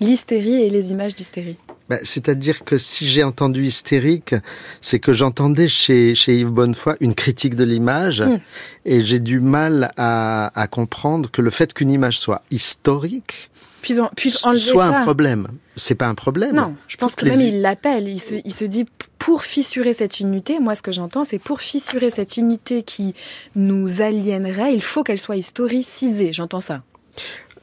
[0.00, 1.56] l'hystérie et les images d'hystérie.
[1.88, 4.34] Bah, c'est-à-dire que si j'ai entendu hystérique,
[4.80, 8.38] c'est que j'entendais chez, chez Yves Bonnefoy une critique de l'image hmm.
[8.84, 13.50] et j'ai du mal à, à, comprendre que le fait qu'une image soit historique
[13.94, 15.48] soit un problème.
[15.76, 16.56] C'est pas un problème.
[16.56, 18.08] Non, je pense que même il l'appelle.
[18.08, 18.86] Il se, il se dit
[19.18, 23.14] pour fissurer cette unité, moi ce que j'entends, c'est pour fissurer cette unité qui
[23.54, 26.32] nous aliénerait, il faut qu'elle soit historicisée.
[26.32, 26.82] J'entends ça.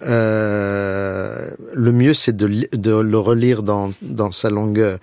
[0.01, 4.99] Euh, le mieux, c'est de, le relire dans, dans sa longueur.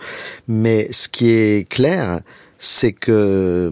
[0.49, 2.21] Mais ce qui est clair,
[2.63, 3.71] c'est que,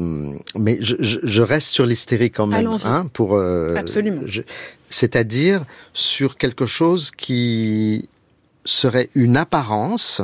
[0.58, 4.22] mais je, je, reste sur l'hystérie quand même, hein, pour euh, absolument.
[4.88, 8.08] C'est-à-dire sur quelque chose qui
[8.64, 10.22] serait une apparence,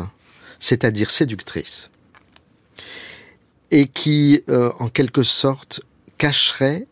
[0.60, 1.90] c'est-à-dire séductrice,
[3.70, 5.82] et qui, euh, en quelque sorte,
[6.16, 6.86] cacherait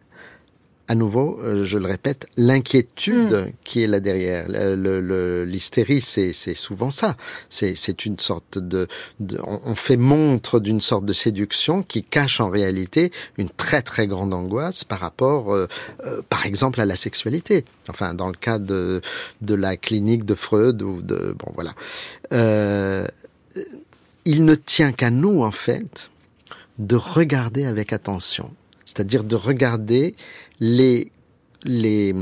[0.92, 3.52] à nouveau, euh, je le répète, l'inquiétude hmm.
[3.64, 4.46] qui est là derrière.
[5.46, 7.16] L'hystérie, c'est souvent ça.
[7.48, 8.86] C'est une sorte de,
[9.42, 14.34] on, fait montre d'une sorte de séduction qui cache en réalité une très très grande
[14.34, 15.66] angoisse par rapport, euh,
[16.04, 17.64] euh, par exemple, à la sexualité.
[17.88, 19.00] Enfin, dans le cas de
[19.40, 21.74] de la clinique de Freud ou de bon voilà.
[24.26, 26.10] il ne tient qu'à nous en fait
[26.78, 28.50] de regarder avec attention
[28.92, 30.14] c'est-à-dire de regarder
[30.60, 31.10] les,
[31.64, 32.14] les,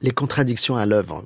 [0.00, 1.24] les contradictions à l'œuvre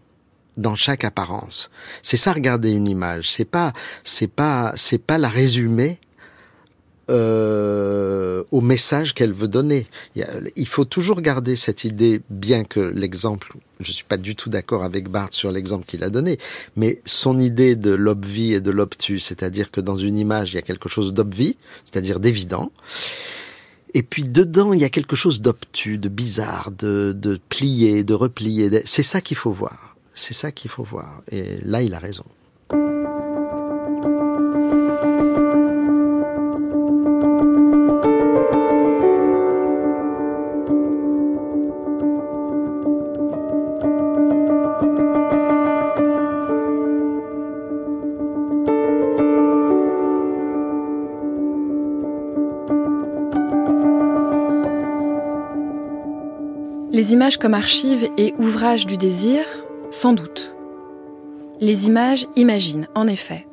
[0.57, 1.71] dans chaque apparence.
[2.03, 3.31] C'est ça regarder une image.
[3.31, 6.01] C'est pas c'est pas c'est pas la résumer
[7.09, 9.87] euh, au message qu'elle veut donner.
[10.57, 14.83] Il faut toujours garder cette idée, bien que l'exemple, je suis pas du tout d'accord
[14.83, 16.39] avec Barthes sur l'exemple qu'il a donné,
[16.77, 20.59] mais son idée de l'obvi et de l'obtus, c'est-à-dire que dans une image il y
[20.59, 22.73] a quelque chose d'obvi, c'est-à-dire d'évident,
[23.95, 28.15] et puis dedans, il y a quelque chose d'obtus, de bizarre, de, de plié, de
[28.15, 28.83] replié.
[28.85, 29.97] C'est ça qu'il faut voir.
[30.15, 31.23] C'est ça qu'il faut voir.
[31.31, 32.25] Et là, il a raison.
[57.09, 59.43] Les images comme archives et ouvrages du désir,
[59.91, 60.55] sans doute.
[61.59, 63.47] Les images imaginent, en effet.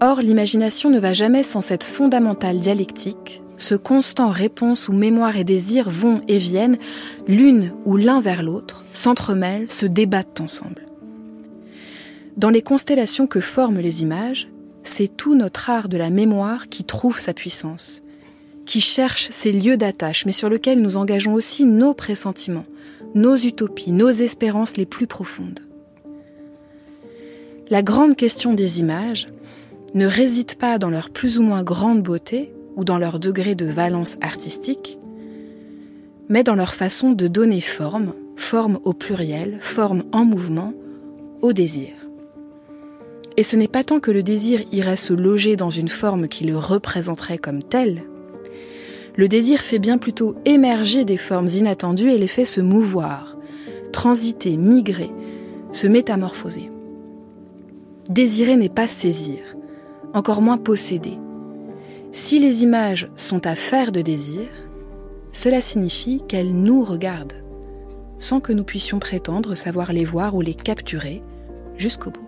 [0.00, 5.44] Or, l'imagination ne va jamais sans cette fondamentale dialectique, ce constant réponse où mémoire et
[5.44, 6.76] désir vont et viennent,
[7.28, 10.84] l'une ou l'un vers l'autre, s'entremêlent, se débattent ensemble.
[12.36, 14.48] Dans les constellations que forment les images,
[14.82, 18.02] c'est tout notre art de la mémoire qui trouve sa puissance
[18.66, 22.66] qui cherche ces lieux d'attache, mais sur lesquels nous engageons aussi nos pressentiments,
[23.14, 25.60] nos utopies, nos espérances les plus profondes.
[27.70, 29.28] La grande question des images
[29.94, 33.66] ne réside pas dans leur plus ou moins grande beauté ou dans leur degré de
[33.66, 34.98] valence artistique,
[36.28, 40.74] mais dans leur façon de donner forme, forme au pluriel, forme en mouvement,
[41.42, 41.90] au désir.
[43.36, 46.44] Et ce n'est pas tant que le désir irait se loger dans une forme qui
[46.44, 48.04] le représenterait comme tel,
[49.16, 53.36] le désir fait bien plutôt émerger des formes inattendues et les fait se mouvoir,
[53.92, 55.10] transiter, migrer,
[55.72, 56.70] se métamorphoser.
[58.08, 59.38] Désirer n'est pas saisir,
[60.12, 61.18] encore moins posséder.
[62.12, 64.48] Si les images sont à faire de désir,
[65.32, 67.42] cela signifie qu'elles nous regardent,
[68.18, 71.22] sans que nous puissions prétendre savoir les voir ou les capturer
[71.76, 72.23] jusqu'au bout.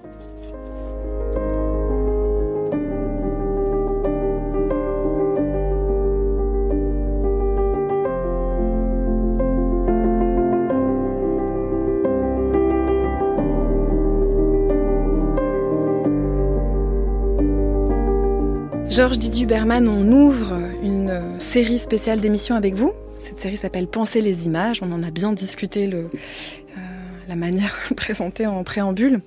[18.96, 22.94] Georges Didier Berman, on ouvre une série spéciale d'émissions avec vous.
[23.18, 24.80] Cette série s'appelle Penser les images.
[24.82, 26.08] On en a bien discuté euh,
[27.28, 29.20] la manière présentée en préambule.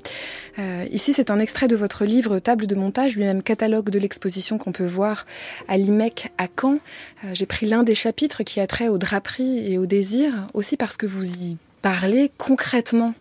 [0.57, 4.57] Euh, ici, c'est un extrait de votre livre Table de montage, lui-même catalogue de l'exposition
[4.57, 5.27] qu'on peut voir
[5.67, 6.79] à l'IMEC à Caen.
[7.23, 10.77] Euh, j'ai pris l'un des chapitres qui a trait aux draperies et au désir, aussi
[10.77, 13.13] parce que vous y parlez concrètement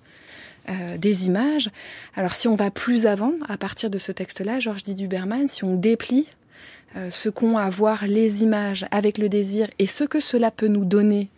[0.99, 1.71] des images.
[2.15, 5.65] Alors si on va plus avant, à partir de ce texte-là, Georges Didier Berman, si
[5.65, 6.27] on déplie
[6.97, 10.69] euh, ce qu'ont à voir les images avec le désir et ce que cela peut
[10.69, 11.29] nous donner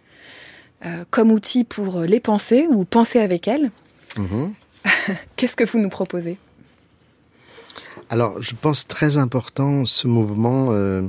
[0.84, 3.70] euh, comme outil pour les penser ou penser avec elles.
[4.16, 4.52] Mhm.
[5.36, 6.38] Qu'est-ce que vous nous proposez?
[8.08, 11.02] Alors, je pense très important ce mouvement euh,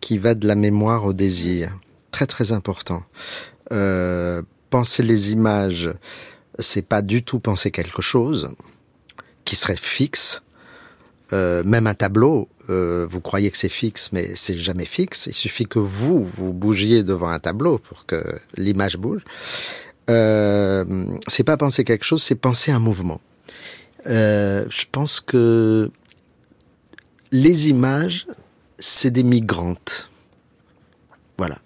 [0.00, 1.78] qui va de la mémoire au désir.
[2.10, 3.04] Très très important.
[3.72, 5.90] Euh, penser les images,
[6.60, 8.50] c'est pas du tout penser quelque chose
[9.44, 10.42] qui serait fixe.
[11.32, 15.26] Euh, même un tableau, euh, vous croyez que c'est fixe, mais c'est jamais fixe.
[15.26, 18.22] Il suffit que vous vous bougiez devant un tableau pour que
[18.56, 19.22] l'image bouge.
[20.08, 20.84] Euh,
[21.28, 23.20] c'est pas penser quelque chose, c'est penser un mouvement.
[24.06, 25.90] Je pense que
[27.32, 28.26] les images,
[28.78, 30.10] c'est des migrantes.
[31.38, 31.58] Voilà.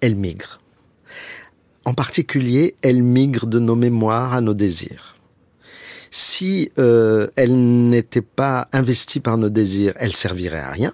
[0.00, 0.60] Elles migrent.
[1.84, 5.16] En particulier, elles migrent de nos mémoires à nos désirs.
[6.10, 10.92] Si euh, elles n'étaient pas investies par nos désirs, elles serviraient à rien.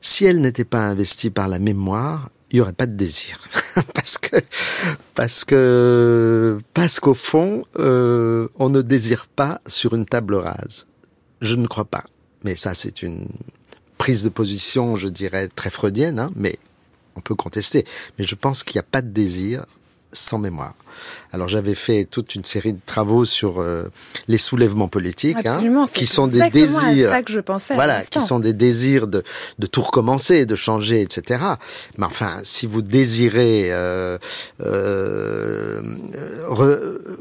[0.00, 3.38] Si elles n'étaient pas investies par la mémoire, il y aurait pas de désir
[3.94, 4.36] parce que
[5.14, 10.86] parce que parce qu'au fond euh, on ne désire pas sur une table rase
[11.40, 12.04] je ne crois pas
[12.44, 13.26] mais ça c'est une
[13.96, 16.58] prise de position je dirais très freudienne hein, mais
[17.16, 17.84] on peut contester
[18.18, 19.64] mais je pense qu'il n'y a pas de désir
[20.12, 20.74] sans mémoire.
[21.32, 23.90] Alors j'avais fait toute une série de travaux sur euh,
[24.28, 28.38] les soulèvements politiques, hein, qui sont des désirs, ça que je pensais voilà, qui sont
[28.38, 29.22] des désirs de,
[29.58, 31.42] de tout recommencer, de changer, etc.
[31.96, 34.18] Mais enfin, si vous désirez euh,
[34.60, 35.82] euh,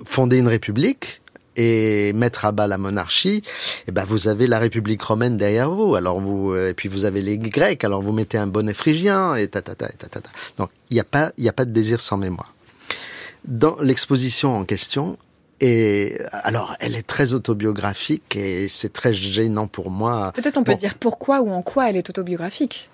[0.06, 1.21] fonder une république,
[1.56, 3.44] et mettre à bas la monarchie,
[3.88, 5.96] eh ben vous avez la République romaine derrière vous.
[5.96, 7.84] Alors vous et puis vous avez les Grecs.
[7.84, 10.30] Alors vous mettez un bonnet phrygien et ta ta ta ta ta.
[10.58, 12.54] Donc il n'y a pas il y a pas de désir sans mémoire
[13.46, 15.18] dans l'exposition en question.
[15.64, 20.32] Et alors, elle est très autobiographique et c'est très gênant pour moi.
[20.36, 22.90] Peut-être on peut dire pourquoi ou en quoi elle est autobiographique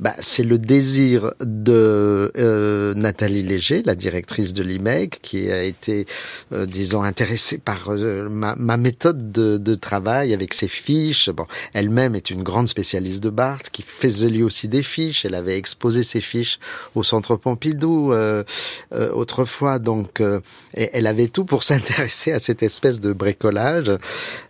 [0.00, 6.06] bah, c'est le désir de euh, Nathalie Léger, la directrice de l'IMEC, qui a été,
[6.52, 11.30] euh, disons, intéressée par euh, ma, méthode de, de, travail avec ses fiches.
[11.30, 15.24] Bon, elle-même est une grande spécialiste de Barthes, qui faisait lui aussi des fiches.
[15.24, 16.58] Elle avait exposé ses fiches
[16.96, 18.42] au Centre Pompidou euh,
[18.94, 20.20] euh, autrefois, donc
[20.72, 23.92] elle avait tout pour s'intéresser à cette espèce de bricolage,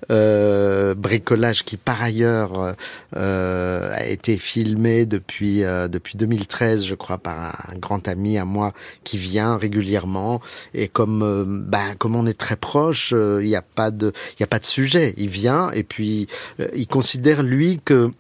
[0.09, 2.75] bricolage qui par ailleurs
[3.13, 8.45] a été filmé depuis depuis euh, depuis 2013, je crois, par un, grand ami à
[8.45, 10.41] moi qui vient régulièrement.
[10.75, 14.13] Et comme euh, ben comme on est très proche, euh, il n'y a pas de
[14.39, 15.15] il y a pas de sujet.
[15.17, 16.29] Il vient et puis
[16.75, 18.11] il considère lui que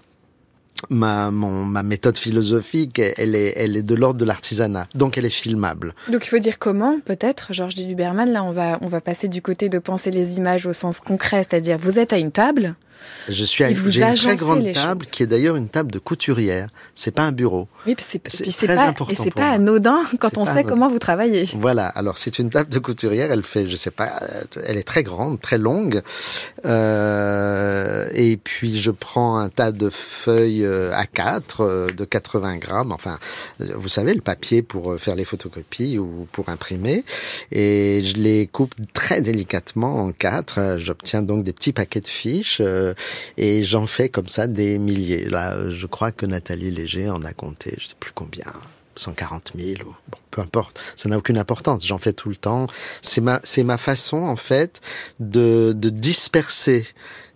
[0.90, 5.31] ma, ma méthode philosophique, elle est, elle est de l'ordre de l'artisanat, donc elle est
[5.31, 5.94] filmable.
[6.11, 9.40] Donc il faut dire comment, peut-être, Georges Duberman, là on va, on va passer du
[9.40, 12.74] côté de penser les images au sens concret, c'est-à-dire vous êtes à une table,
[13.28, 16.68] je suis à une très grande table qui est d'ailleurs une table de couturière.
[16.94, 17.68] C'est pas un bureau.
[17.87, 19.12] Oui, c'est très pas, important.
[19.12, 21.48] Et c'est pas anodin quand on sait comment vous travaillez.
[21.54, 21.87] Voilà.
[21.87, 23.30] Alors c'est une table de couturière.
[23.33, 26.02] Elle fait, je sais pas, euh, elle est très grande, très longue.
[26.66, 32.92] Euh, et puis je prends un tas de feuilles euh, A4 euh, de 80 grammes.
[32.92, 33.18] Enfin,
[33.59, 37.04] vous savez le papier pour faire les photocopies ou pour imprimer.
[37.52, 40.76] Et je les coupe très délicatement en quatre.
[40.78, 42.61] J'obtiens donc des petits paquets de fiches
[43.37, 45.25] et j'en fais comme ça des milliers.
[45.25, 48.53] Là, je crois que Nathalie Léger en a compté, je sais plus combien.
[48.97, 51.87] 140 000 ou bon, peu importe, ça n'a aucune importance.
[51.87, 52.66] J'en fais tout le temps.
[53.03, 54.81] C'est ma c'est ma façon en fait
[55.20, 56.87] de de disperser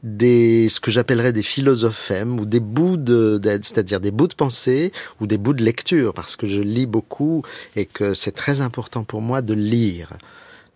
[0.03, 4.93] des ce que j'appellerais des philosophèmes ou des bouts de c'est-à-dire des bouts de pensée
[5.21, 7.43] ou des bouts de lecture parce que je lis beaucoup
[7.75, 10.11] et que c'est très important pour moi de lire.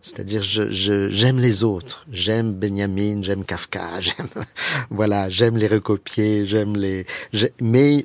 [0.02, 2.06] C'est-à-dire, je, j'aime les autres.
[2.10, 4.28] J'aime Benjamin, j'aime Kafka, j'aime,
[4.90, 7.06] voilà, j'aime les recopier, j'aime les,
[7.60, 8.04] mais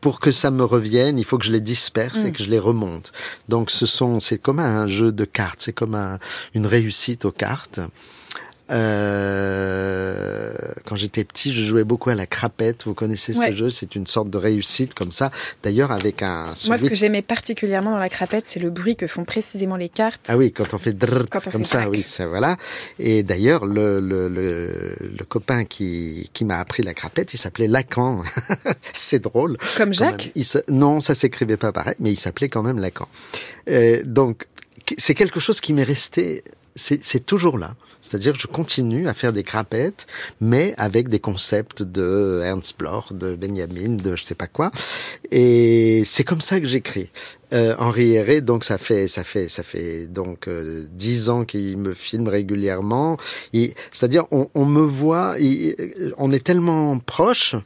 [0.00, 2.32] pour que ça me revienne, il faut que je les disperse et mm.
[2.32, 3.12] que je les remonte.
[3.48, 6.18] Donc, ce sont, c'est comme un jeu de cartes, c'est comme un,
[6.54, 7.80] une réussite aux cartes.
[8.70, 10.52] Euh,
[10.84, 12.84] quand j'étais petit, je jouais beaucoup à la crapette.
[12.84, 15.30] Vous connaissez ce jeu C'est une sorte de réussite comme ça.
[15.62, 16.46] D'ailleurs, avec un.
[16.66, 19.88] Moi, ce que j'aimais particulièrement dans la crapette, c'est le bruit que font précisément les
[19.88, 20.26] cartes.
[20.28, 22.56] Ah oui, quand on fait drrrt, comme ça, oui, ça voilà.
[22.98, 27.68] Et d'ailleurs, le, le, le, le, copain qui, qui m'a appris la crapette, il s'appelait
[27.68, 28.22] Lacan.
[28.92, 29.56] c'est drôle.
[29.76, 33.08] Comme Jacques il, Non, ça s'écrivait pas pareil, mais il s'appelait quand même Lacan.
[33.68, 34.46] Euh, donc,
[34.96, 36.44] c'est quelque chose qui m'est resté.
[36.76, 37.74] C'est toujours là.
[38.02, 40.06] C'est-à-dire que je continue à faire des crapettes,
[40.40, 44.70] mais avec des concepts de Ernst Bloch, de Benjamin, de je sais pas quoi.
[45.30, 47.10] Et c'est comme ça que j'écris.
[47.52, 51.76] Euh, Henri Héré, donc ça fait ça fait ça fait donc euh, dix ans qu'il
[51.78, 53.16] me filme régulièrement.
[53.52, 55.34] C'est-à-dire on, on, me voit,
[56.16, 57.56] on est tellement proche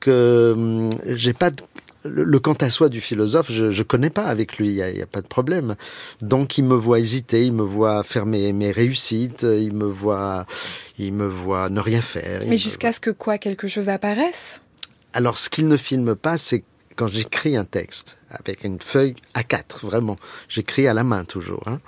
[0.00, 1.62] que hum, j'ai pas de
[2.08, 5.06] le, quant à soi du philosophe, je ne connais pas avec lui, il n'y a,
[5.06, 5.76] pas de problème.
[6.20, 10.46] Donc il me voit hésiter, il me voit faire mes, mes réussites, il me voit,
[10.98, 12.42] il me voit ne rien faire.
[12.46, 14.62] Mais jusqu'à ce que quoi, quelque chose apparaisse?
[15.12, 16.64] Alors ce qu'il ne filme pas, c'est
[16.96, 20.16] quand j'écris un texte avec une feuille A4, vraiment,
[20.48, 21.62] j'écris à la main toujours.
[21.66, 21.80] Hein.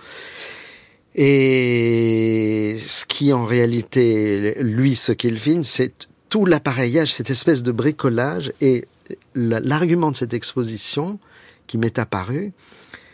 [1.15, 5.93] Et ce qui en réalité, lui, ce qu'il filme, c'est
[6.29, 8.53] tout l'appareillage, cette espèce de bricolage.
[8.61, 8.87] Et
[9.35, 11.19] l'argument de cette exposition
[11.67, 12.53] qui m'est apparu,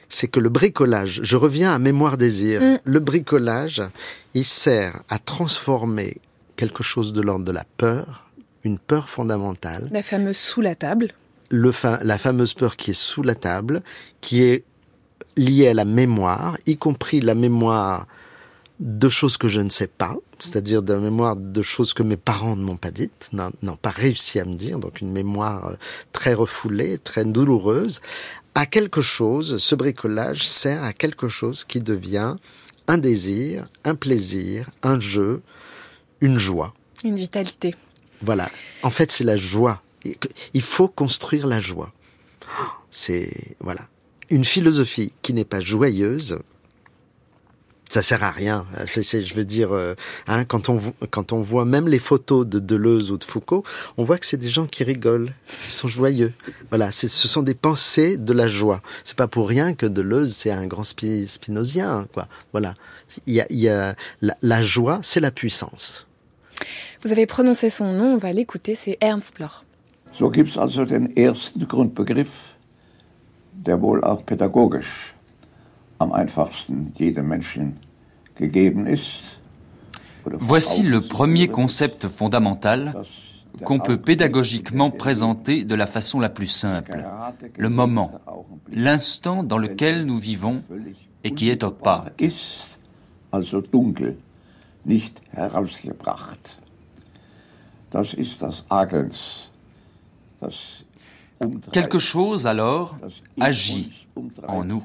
[0.08, 2.78] c'est que le bricolage, je reviens à Mémoire désir, mm.
[2.84, 3.82] le bricolage,
[4.34, 6.18] il sert à transformer
[6.56, 8.30] quelque chose de l'ordre de la peur,
[8.64, 9.88] une peur fondamentale.
[9.92, 11.12] La fameuse sous la table.
[11.50, 11.70] Le
[12.02, 13.82] la fameuse peur qui est sous la table,
[14.20, 14.64] qui est
[15.36, 18.06] liée à la mémoire, y compris la mémoire
[18.78, 22.56] de choses que je ne sais pas, c'est-à-dire de mémoire de choses que mes parents
[22.56, 25.76] ne m'ont pas dites, n'ont pas réussi à me dire, donc une mémoire euh,
[26.12, 28.00] très refoulée, très douloureuse,
[28.54, 32.36] à quelque chose, ce bricolage sert à quelque chose qui devient
[32.88, 35.42] un désir, un plaisir, un jeu,
[36.20, 36.74] une joie.
[37.04, 37.74] Une vitalité.
[38.22, 38.48] Voilà.
[38.82, 39.82] En fait, c'est la joie.
[40.54, 41.92] Il faut construire la joie.
[42.90, 43.82] C'est, voilà.
[44.30, 46.38] Une philosophie qui n'est pas joyeuse,
[47.88, 48.66] ça sert à rien.
[48.86, 49.94] je veux dire, euh,
[50.26, 50.78] hein, quand on
[51.10, 53.62] quand on voit même les photos de Deleuze ou de Foucault,
[53.96, 55.32] on voit que c'est des gens qui rigolent,
[55.64, 56.32] qui sont joyeux.
[56.70, 58.80] Voilà, ce sont des pensées de la joie.
[59.04, 62.26] C'est pas pour rien que Deleuze c'est un grand spinozien, quoi.
[62.52, 62.74] Voilà,
[63.26, 66.06] il y a, la, joie, c'est la puissance.
[67.02, 69.62] Vous avez prononcé son nom, on va l'écouter, c'est Ernst Bloch.
[70.18, 72.30] So gibt's also den ersten Grundbegriff,
[73.52, 75.14] der wohl auch pädagogisch
[75.98, 77.76] am einfachsten jedem Menschen
[78.36, 79.38] gegeben ist.
[80.24, 83.04] Voici le premier concept fondamental
[83.64, 87.04] qu'on peut pédagogiquement présenter de la façon la plus simple.
[87.56, 88.20] Le moment,
[88.70, 90.62] l'instant dans lequel nous vivons
[91.24, 92.24] et qui est opaque.
[101.72, 102.96] Quelque chose alors
[103.40, 104.06] agit
[104.48, 104.84] en nous,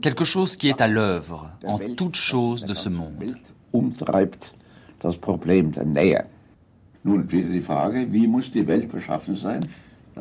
[0.00, 3.36] quelque chose qui est à l'œuvre en toute chose de ce monde.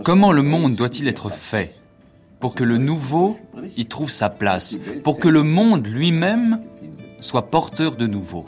[0.03, 1.75] Comment le monde doit-il être fait
[2.39, 3.39] pour que le nouveau
[3.77, 6.61] y trouve sa place, pour que le monde lui-même
[7.19, 8.45] soit porteur de nouveau?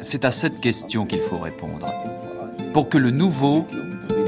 [0.00, 1.86] C'est à cette question qu'il faut répondre.
[2.72, 3.66] Pour que le nouveau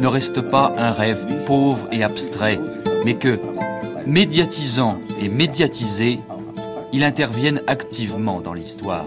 [0.00, 2.61] ne reste pas un rêve pauvre et abstrait,
[3.05, 3.38] mais que,
[4.06, 6.20] médiatisant et médiatisé,
[6.92, 9.06] il intervienne activement dans l'histoire.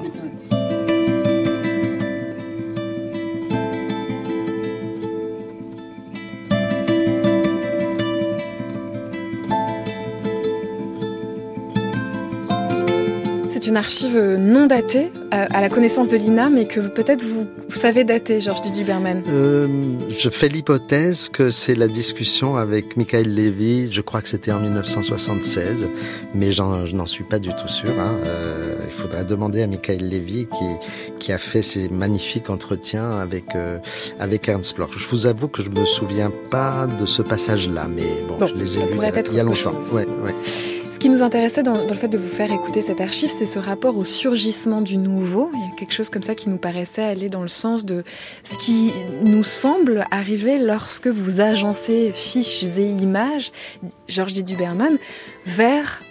[13.73, 18.39] Une archive non datée à, la connaissance de l'INA, mais que peut-être vous, savez dater,
[18.39, 19.23] Georges Duberman.
[19.27, 19.67] Euh,
[20.09, 24.59] je fais l'hypothèse que c'est la discussion avec Michael Levy, je crois que c'était en
[24.59, 25.89] 1976,
[26.35, 27.99] mais je n'en suis pas du tout sûr.
[27.99, 28.15] Hein.
[28.27, 33.55] Euh, il faudrait demander à Michael Levy qui, qui a fait ces magnifiques entretiens avec,
[33.55, 33.79] euh,
[34.19, 34.91] avec Ernst Bloch.
[34.95, 38.77] Je vous avoue que je me souviens pas de ce passage-là, mais bon, je les
[38.77, 38.99] ai lus
[39.31, 39.73] il y a longtemps.
[39.93, 40.35] Ouais, ouais.
[41.03, 43.97] Qui nous intéressait dans, le fait de vous faire écouter cet archive, c'est ce rapport
[43.97, 45.51] au surgissement du nouveau.
[45.53, 48.05] Il y a quelque chose comme ça qui nous paraissait aller dans le sens de
[48.45, 53.51] ce qui nous semble arriver lorsque vous agencez fiches et images,
[54.07, 54.43] Georges D.
[54.43, 54.97] Duberman,
[55.45, 56.01] vers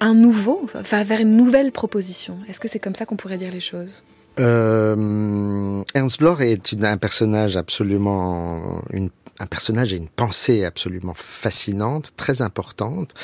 [0.00, 2.36] un nouveau, vers une nouvelle proposition.
[2.46, 4.04] Est-ce que c'est comme ça qu'on pourrait dire les choses?
[4.38, 9.08] Euh, Ernst Bloch est un personnage absolument, une
[9.40, 13.14] un personnage et une pensée absolument fascinante, très importante.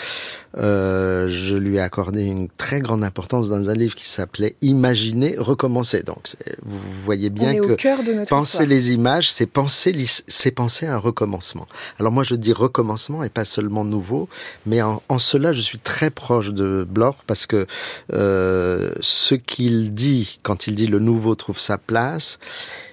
[0.57, 5.35] Euh, je lui ai accordé une très grande importance dans un livre qui s'appelait Imaginer,
[5.37, 6.03] recommencer.
[6.03, 9.93] Donc, vous voyez bien que penser les images, c'est penser,
[10.29, 11.67] c'est penser un recommencement.
[11.99, 14.29] Alors moi, je dis recommencement et pas seulement nouveau,
[14.67, 17.67] mais en, cela, je suis très proche de Bloch parce que
[18.13, 22.39] euh, ce qu'il dit quand il dit le nouveau trouve sa place,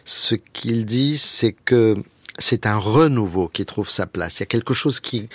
[0.06, 1.96] ce qu'il dit, c'est que
[2.42, 4.38] c'est un renouveau qui trouve sa place.
[4.38, 5.30] Il y a quelque chose qui,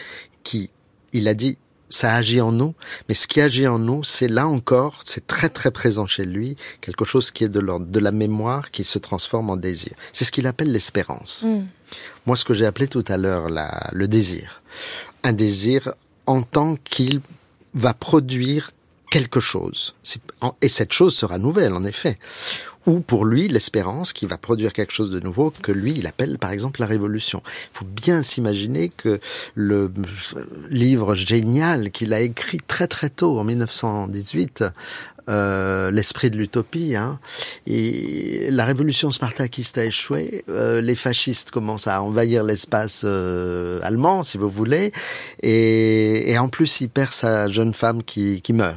[0.45, 0.71] qui,
[1.13, 2.75] il a dit, ça agit en nous,
[3.09, 6.57] mais ce qui agit en nous, c'est là encore, c'est très très présent chez lui,
[6.81, 9.93] quelque chose qui est de l'ordre de la mémoire qui se transforme en désir.
[10.13, 11.45] C'est ce qu'il appelle l'espérance.
[11.47, 11.67] Mm.
[12.27, 13.49] Moi, ce que j'ai appelé tout à l'heure
[13.93, 14.63] le désir.
[15.23, 15.93] Un désir
[16.27, 17.21] en tant qu'il
[17.75, 18.73] va produire
[19.11, 19.95] quelque chose.
[20.61, 22.19] Et cette chose sera nouvelle, en effet.
[22.87, 26.39] Ou pour lui l'espérance qui va produire quelque chose de nouveau que lui il appelle
[26.39, 27.43] par exemple la révolution.
[27.47, 29.21] Il faut bien s'imaginer que
[29.55, 29.93] le
[30.71, 34.65] livre génial qu'il a écrit très très tôt en 1918
[35.29, 36.95] euh, l'esprit de l'utopie.
[36.95, 37.19] Hein.
[37.67, 40.45] Et la révolution spartakiste a échoué.
[40.49, 44.93] Euh, les fascistes commencent à envahir l'espace euh, allemand, si vous voulez.
[45.43, 48.77] Et, et, en plus, il perd sa jeune femme qui, qui meurt.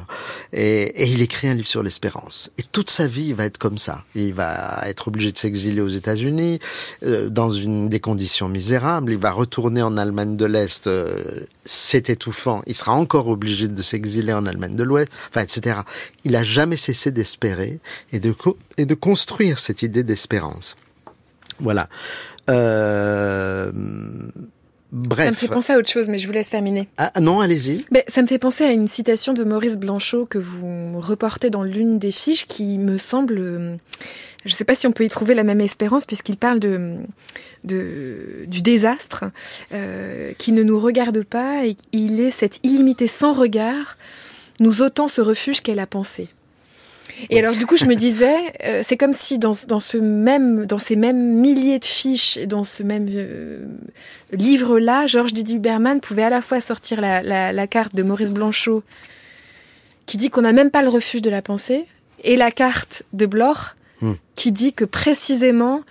[0.52, 2.50] Et, et, il écrit un livre sur l'espérance.
[2.58, 3.99] Et toute sa vie va être comme ça.
[4.14, 6.58] Il va être obligé de s'exiler aux États-Unis
[7.02, 9.12] euh, dans une des conditions misérables.
[9.12, 10.86] Il va retourner en Allemagne de l'Est.
[10.86, 12.62] Euh, c'est étouffant.
[12.66, 15.12] Il sera encore obligé de s'exiler en Allemagne de l'Ouest.
[15.28, 15.80] Enfin, etc.
[16.24, 17.80] Il a jamais cessé d'espérer
[18.12, 18.34] et de,
[18.76, 20.76] et de construire cette idée d'espérance.
[21.58, 21.88] Voilà.
[22.48, 23.70] Euh,
[24.92, 25.26] Bref.
[25.26, 26.88] Ça me fait penser à autre chose, mais je vous laisse terminer.
[26.96, 27.84] Ah non, allez-y.
[27.90, 31.62] Mais ça me fait penser à une citation de Maurice Blanchot que vous reportez dans
[31.62, 33.78] l'une des fiches qui me semble...
[34.44, 36.96] Je ne sais pas si on peut y trouver la même espérance puisqu'il parle de,
[37.64, 39.26] de, du désastre
[39.74, 43.98] euh, qui ne nous regarde pas et il est cette illimité sans regard
[44.58, 46.28] nous ôtant ce refuge qu'est la pensée.
[47.28, 50.66] Et alors du coup, je me disais, euh, c'est comme si dans, dans, ce même,
[50.66, 53.64] dans ces mêmes milliers de fiches et dans ce même euh,
[54.32, 58.32] livre-là, Georges Didier Huberman pouvait à la fois sortir la, la, la carte de Maurice
[58.32, 58.82] Blanchot,
[60.06, 61.86] qui dit qu'on n'a même pas le refuge de la pensée,
[62.22, 64.14] et la carte de Bloch, Hmm.
[64.34, 65.82] qui dit que précisément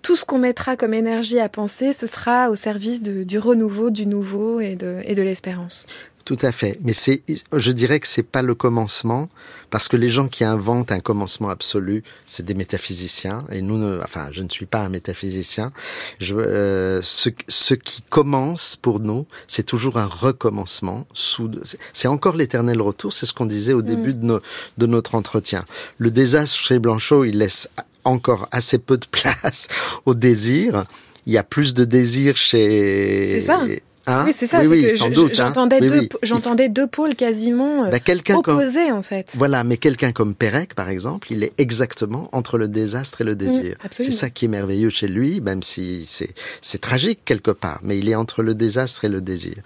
[0.00, 3.90] tout ce qu'on mettra comme énergie à penser, ce sera au service de, du renouveau,
[3.90, 5.84] du nouveau et de, et de l'espérance.
[6.26, 6.76] Tout à fait.
[6.82, 7.22] Mais c'est,
[7.52, 9.28] je dirais que c'est pas le commencement,
[9.70, 13.44] parce que les gens qui inventent un commencement absolu, c'est des métaphysiciens.
[13.52, 15.70] Et nous, ne, enfin, je ne suis pas un métaphysicien.
[16.18, 21.06] Je, euh, ce, ce qui commence pour nous, c'est toujours un recommencement.
[21.12, 21.48] Sous,
[21.92, 23.12] c'est encore l'éternel retour.
[23.12, 24.40] C'est ce qu'on disait au début de, nos,
[24.78, 25.64] de notre entretien.
[25.98, 27.68] Le désastre chez Blanchot, il laisse
[28.02, 29.68] encore assez peu de place
[30.06, 30.86] au désir.
[31.26, 33.22] Il y a plus de désir chez.
[33.26, 33.60] C'est ça.
[34.08, 34.60] Hein oui, c'est ça.
[34.60, 35.34] Oui, oui, que sans je- doute.
[35.34, 35.88] J'entendais hein.
[35.88, 39.32] Deux, j'entendais deux pôles quasiment euh, Bah, quelqu'un comme- opposés en fait.
[39.34, 43.34] Voilà, mais quelqu'un comme Pérec, par exemple, il est exactement entre le désastre et le
[43.34, 43.74] désir.
[43.74, 44.12] Mmh, absolument.
[44.12, 48.08] c'est ça qui est merveilleux chez lui, même si c'est tragique quelque part, mais il
[48.08, 49.56] est entre le désastre et le désir.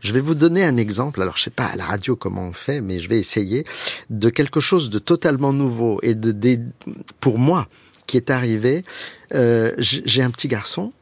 [0.00, 1.20] Je vais vous donner un exemple.
[1.20, 3.64] Alors, je sais pas à la radio comment on fait, mais je vais essayer
[4.10, 6.58] de quelque chose de totalement nouveau et de, de
[7.20, 7.68] pour moi
[8.06, 8.84] qui est arrivé.
[9.34, 10.92] Euh, j'ai un petit garçon.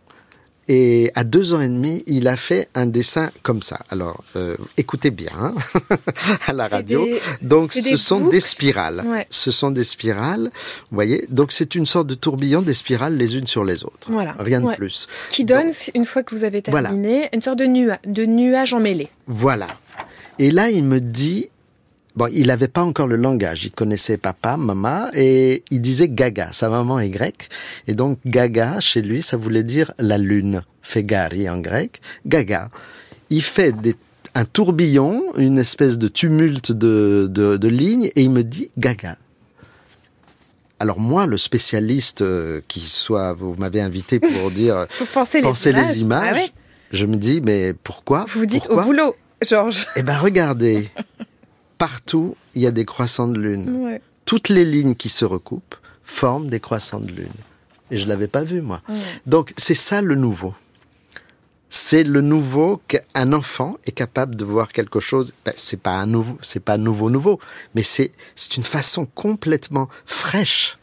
[0.73, 3.81] Et à deux ans et demi, il a fait un dessin comme ça.
[3.91, 5.55] Alors, euh, écoutez bien hein,
[6.47, 7.05] à la radio.
[7.05, 8.31] des- Donc, ce sont boucles.
[8.37, 9.03] des spirales.
[9.05, 9.27] Ouais.
[9.31, 10.45] Ce sont des spirales.
[10.91, 14.07] Vous voyez Donc, c'est une sorte de tourbillon des spirales les unes sur les autres.
[14.13, 14.37] Voilà.
[14.39, 15.09] Rien de plus.
[15.31, 16.91] Qui donne, une fois que vous avez Voilà.
[16.91, 19.09] terminé, une sorte de, nua de nuage emmêlé.
[19.27, 19.67] Voilà.
[20.39, 21.51] Et là, il me dit,
[22.17, 23.65] bon, il n'avait pas encore le langage.
[23.65, 26.51] Il connaissait papa, maman, et il disait gaga.
[26.53, 27.49] Sa maman est grecque.
[27.87, 30.63] Et donc, gaga, chez lui, ça voulait dire la lune.
[30.83, 32.01] Fegari en grec.
[32.27, 32.71] Gaga.
[33.31, 33.95] Il fait des,
[34.35, 39.17] un tourbillon, une espèce de tumulte de, de, de lignes, et il me dit gaga.
[40.79, 45.73] Alors moi, le spécialiste euh, qui soit, vous m'avez invité pour dire Pour penser, penser
[45.73, 45.91] les images.
[45.95, 46.51] les images, Ah ouais.
[46.93, 48.25] je me dis mais pourquoi?
[48.33, 48.83] Vous vous dites Pourquoi?
[48.83, 49.87] au boulot, Georges.
[49.97, 50.89] eh ben regardez,
[51.81, 53.71] partout il y a des croissants de lune.
[53.85, 54.03] Ouais.
[54.27, 57.41] Toutes les lignes qui se recoupent forment des croissants de lune.
[57.91, 58.83] Et je l'avais pas vu moi.
[58.87, 58.95] Ouais.
[59.25, 60.55] Donc c'est ça le nouveau.
[61.71, 65.33] C'est le nouveau qu'un enfant est capable de voir quelque chose.
[65.47, 67.41] Ben, c'est pas un nouveau, c'est pas nouveau nouveau,
[67.75, 70.79] mais c'est c'est une façon complètement fraîche,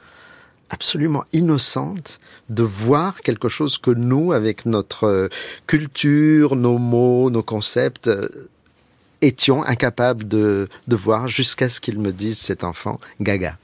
[0.72, 2.20] absolument innocente
[2.50, 5.28] de voir quelque chose que nous, avec notre euh,
[5.68, 8.30] culture, nos mots, nos concepts, euh,
[9.22, 13.58] étions incapables de, de voir jusqu'à ce qu'il me dise cet enfant gaga.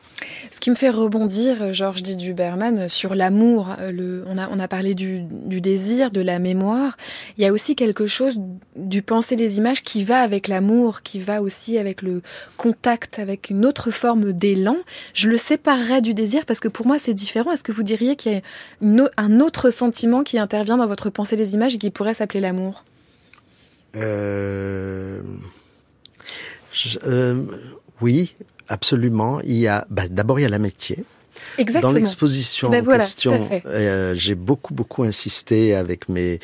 [0.51, 3.75] Ce qui me fait rebondir, Georges dit Huberman, sur l'amour.
[3.79, 5.21] euh, on, a, on a parlé du,
[5.59, 6.95] désir, de la mémoire.
[7.37, 8.39] Il y a aussi quelque chose
[8.75, 12.21] du penser les images qui va avec l'amour, qui va aussi avec le
[12.57, 14.77] contact, avec une autre forme d'élan.
[15.13, 17.51] Je le séparerais du désir parce que pour moi c'est différent.
[17.51, 18.35] Est-ce que vous diriez qu'il y
[19.01, 22.39] a un autre sentiment qui intervient dans votre pensée les images et qui pourrait s'appeler
[22.39, 22.83] l'amour?
[23.95, 25.21] Euh,
[26.71, 27.43] je- euh,
[28.01, 28.35] oui,
[28.67, 29.39] absolument.
[29.41, 31.03] Il y a, bah, d'abord il y a l'amitié.
[31.57, 31.91] Exactement.
[31.91, 36.39] Dans l'exposition ben en voilà, question, euh, j'ai beaucoup beaucoup insisté avec mes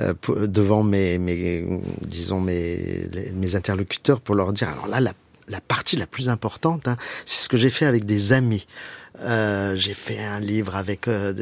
[0.00, 0.14] euh,
[0.46, 1.66] devant mes, mes
[2.02, 5.12] disons mes les- mes interlocuteurs pour leur dire alors là la
[5.48, 6.96] la partie la plus importante, hein,
[7.26, 8.66] c'est ce que j'ai fait avec des amis.
[9.20, 11.32] Euh, j'ai fait un livre avec euh,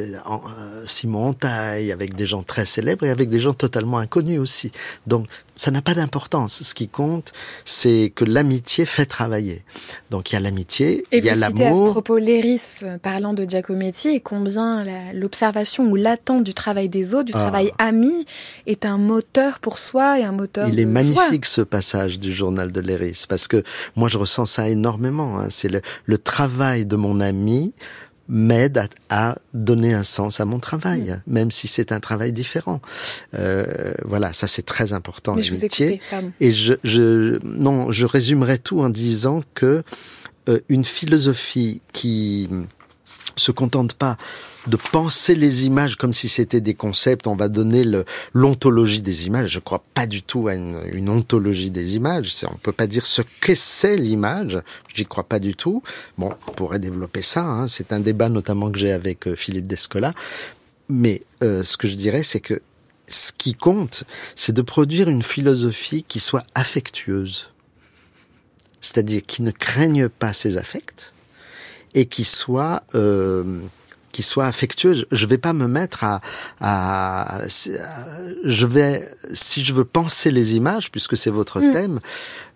[0.86, 4.72] Simon Taille, avec des gens très célèbres et avec des gens totalement inconnus aussi.
[5.06, 5.26] Donc
[5.56, 6.62] ça n'a pas d'importance.
[6.62, 7.32] Ce qui compte,
[7.64, 9.62] c'est que l'amitié fait travailler.
[10.10, 11.60] Donc il y a l'amitié, il y a l'amour.
[11.60, 12.60] Et à ce propos Léris,
[13.02, 17.40] parlant de Giacometti, et combien l'observation ou l'attente du travail des autres, du ah.
[17.40, 18.26] travail ami,
[18.66, 20.68] est un moteur pour soi et un moteur.
[20.68, 23.62] Il est magnifique ce passage du journal de Léris parce que
[23.96, 25.38] moi je ressens ça énormément.
[25.38, 25.48] Hein.
[25.50, 27.72] C'est le, le travail de mon ami
[28.32, 31.32] m'aide à, donner un sens à mon travail, mm.
[31.32, 32.80] même si c'est un travail différent.
[33.34, 36.00] Euh, voilà, ça c'est très important l'amitié.
[36.40, 39.84] Et je, je, non, je résumerai tout en disant que
[40.48, 42.48] euh, une philosophie qui
[43.36, 44.16] se contente pas
[44.66, 47.26] de penser les images comme si c'était des concepts.
[47.26, 47.84] On va donner
[48.32, 49.50] l'ontologie des images.
[49.50, 52.32] Je crois pas du tout à une, ontologie des images.
[52.44, 54.60] On peut pas dire ce que c'est l'image.
[54.94, 55.82] J'y crois pas du tout.
[56.18, 57.42] Bon, on pourrait développer ça.
[57.42, 57.68] Hein.
[57.68, 60.12] C'est un débat notamment que j'ai avec euh, Philippe Descola.
[60.88, 62.60] Mais euh, ce que je dirais, c'est que
[63.08, 64.04] ce qui compte,
[64.36, 67.50] c'est de produire une philosophie qui soit affectueuse.
[68.80, 71.12] C'est-à-dire qui ne craigne pas ses affects
[71.94, 73.60] et qui soit euh,
[74.12, 75.06] qui soit affectueuse.
[75.10, 76.20] Je vais pas me mettre à,
[76.60, 77.42] à,
[78.44, 81.72] je vais, si je veux penser les images, puisque c'est votre mm.
[81.72, 82.00] thème,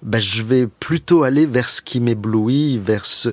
[0.02, 3.30] ben je vais plutôt aller vers ce qui m'éblouit, vers ce,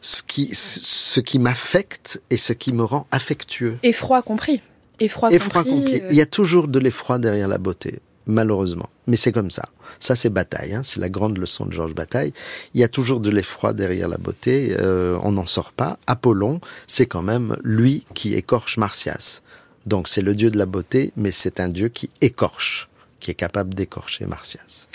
[0.00, 3.76] ce qui, ce qui m'affecte et ce qui me rend affectueux.
[3.82, 4.62] Effroi compris.
[4.98, 6.00] Effroi, effroi compris.
[6.00, 6.08] Euh.
[6.10, 8.90] Il y a toujours de l'effroi derrière la beauté malheureusement.
[9.06, 9.68] Mais c'est comme ça.
[10.00, 10.74] Ça, c'est Bataille.
[10.74, 10.82] Hein.
[10.82, 12.32] C'est la grande leçon de Georges Bataille.
[12.74, 14.76] Il y a toujours de l'effroi derrière la beauté.
[14.78, 15.98] Euh, on n'en sort pas.
[16.06, 19.42] Apollon, c'est quand même lui qui écorche Martias.
[19.86, 22.88] Donc c'est le dieu de la beauté, mais c'est un dieu qui écorche,
[23.20, 24.88] qui est capable d'écorcher Martias.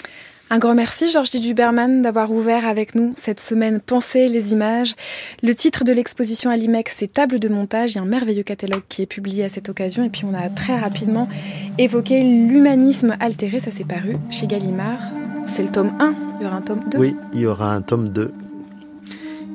[0.54, 4.95] Un grand merci, Georges Duberman, d'avoir ouvert avec nous cette semaine Penser les images.
[5.41, 7.93] Le titre de l'exposition à l'IMEC, c'est Table de montage.
[7.93, 10.04] Il y a un merveilleux catalogue qui est publié à cette occasion.
[10.04, 11.30] Et puis, on a très rapidement
[11.78, 13.62] évoqué l'humanisme altéré.
[13.62, 14.99] Ça s'est paru chez Gallimard.
[15.45, 16.16] C'est le tome 1.
[16.41, 16.97] Il y aura un tome 2.
[16.97, 18.34] Oui, il y aura un tome 2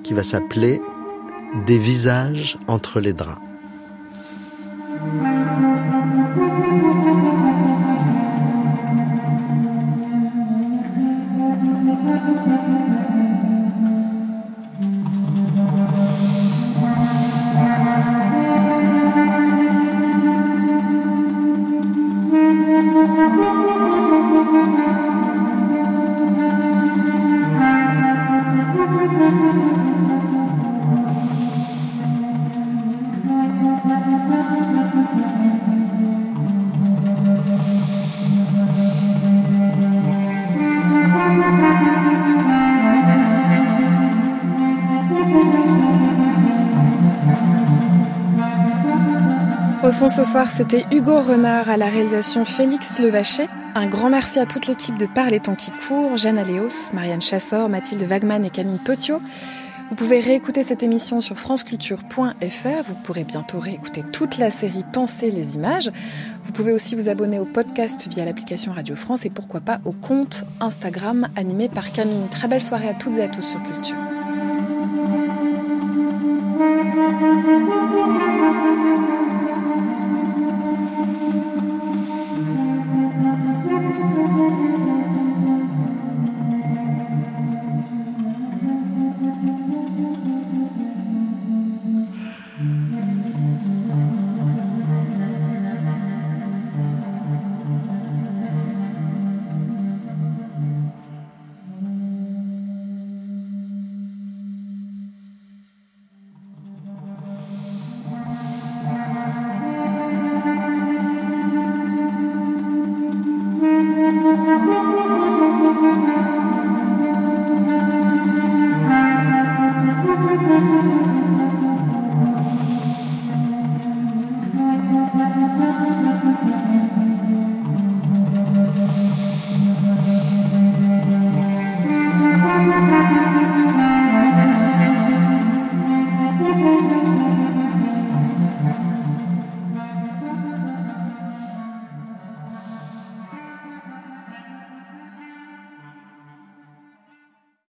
[0.03, 0.81] qui va s'appeler
[1.67, 3.43] Des visages entre les draps.
[49.97, 53.49] Au son ce soir, c'était Hugo Renard à la réalisation Félix Levachet.
[53.75, 57.23] Un grand merci à toute l'équipe de Par les temps qui courent, Jeanne Aléos, Marianne
[57.23, 59.23] Chassor, Mathilde Wagman et Camille Petiot.
[59.89, 62.83] Vous pouvez réécouter cette émission sur franceculture.fr.
[62.87, 65.91] Vous pourrez bientôt réécouter toute la série Penser les images.
[66.45, 69.93] Vous pouvez aussi vous abonner au podcast via l'application Radio France et pourquoi pas au
[69.93, 72.29] compte Instagram animé par Camille.
[72.31, 73.97] Très belle soirée à toutes et à tous sur Culture.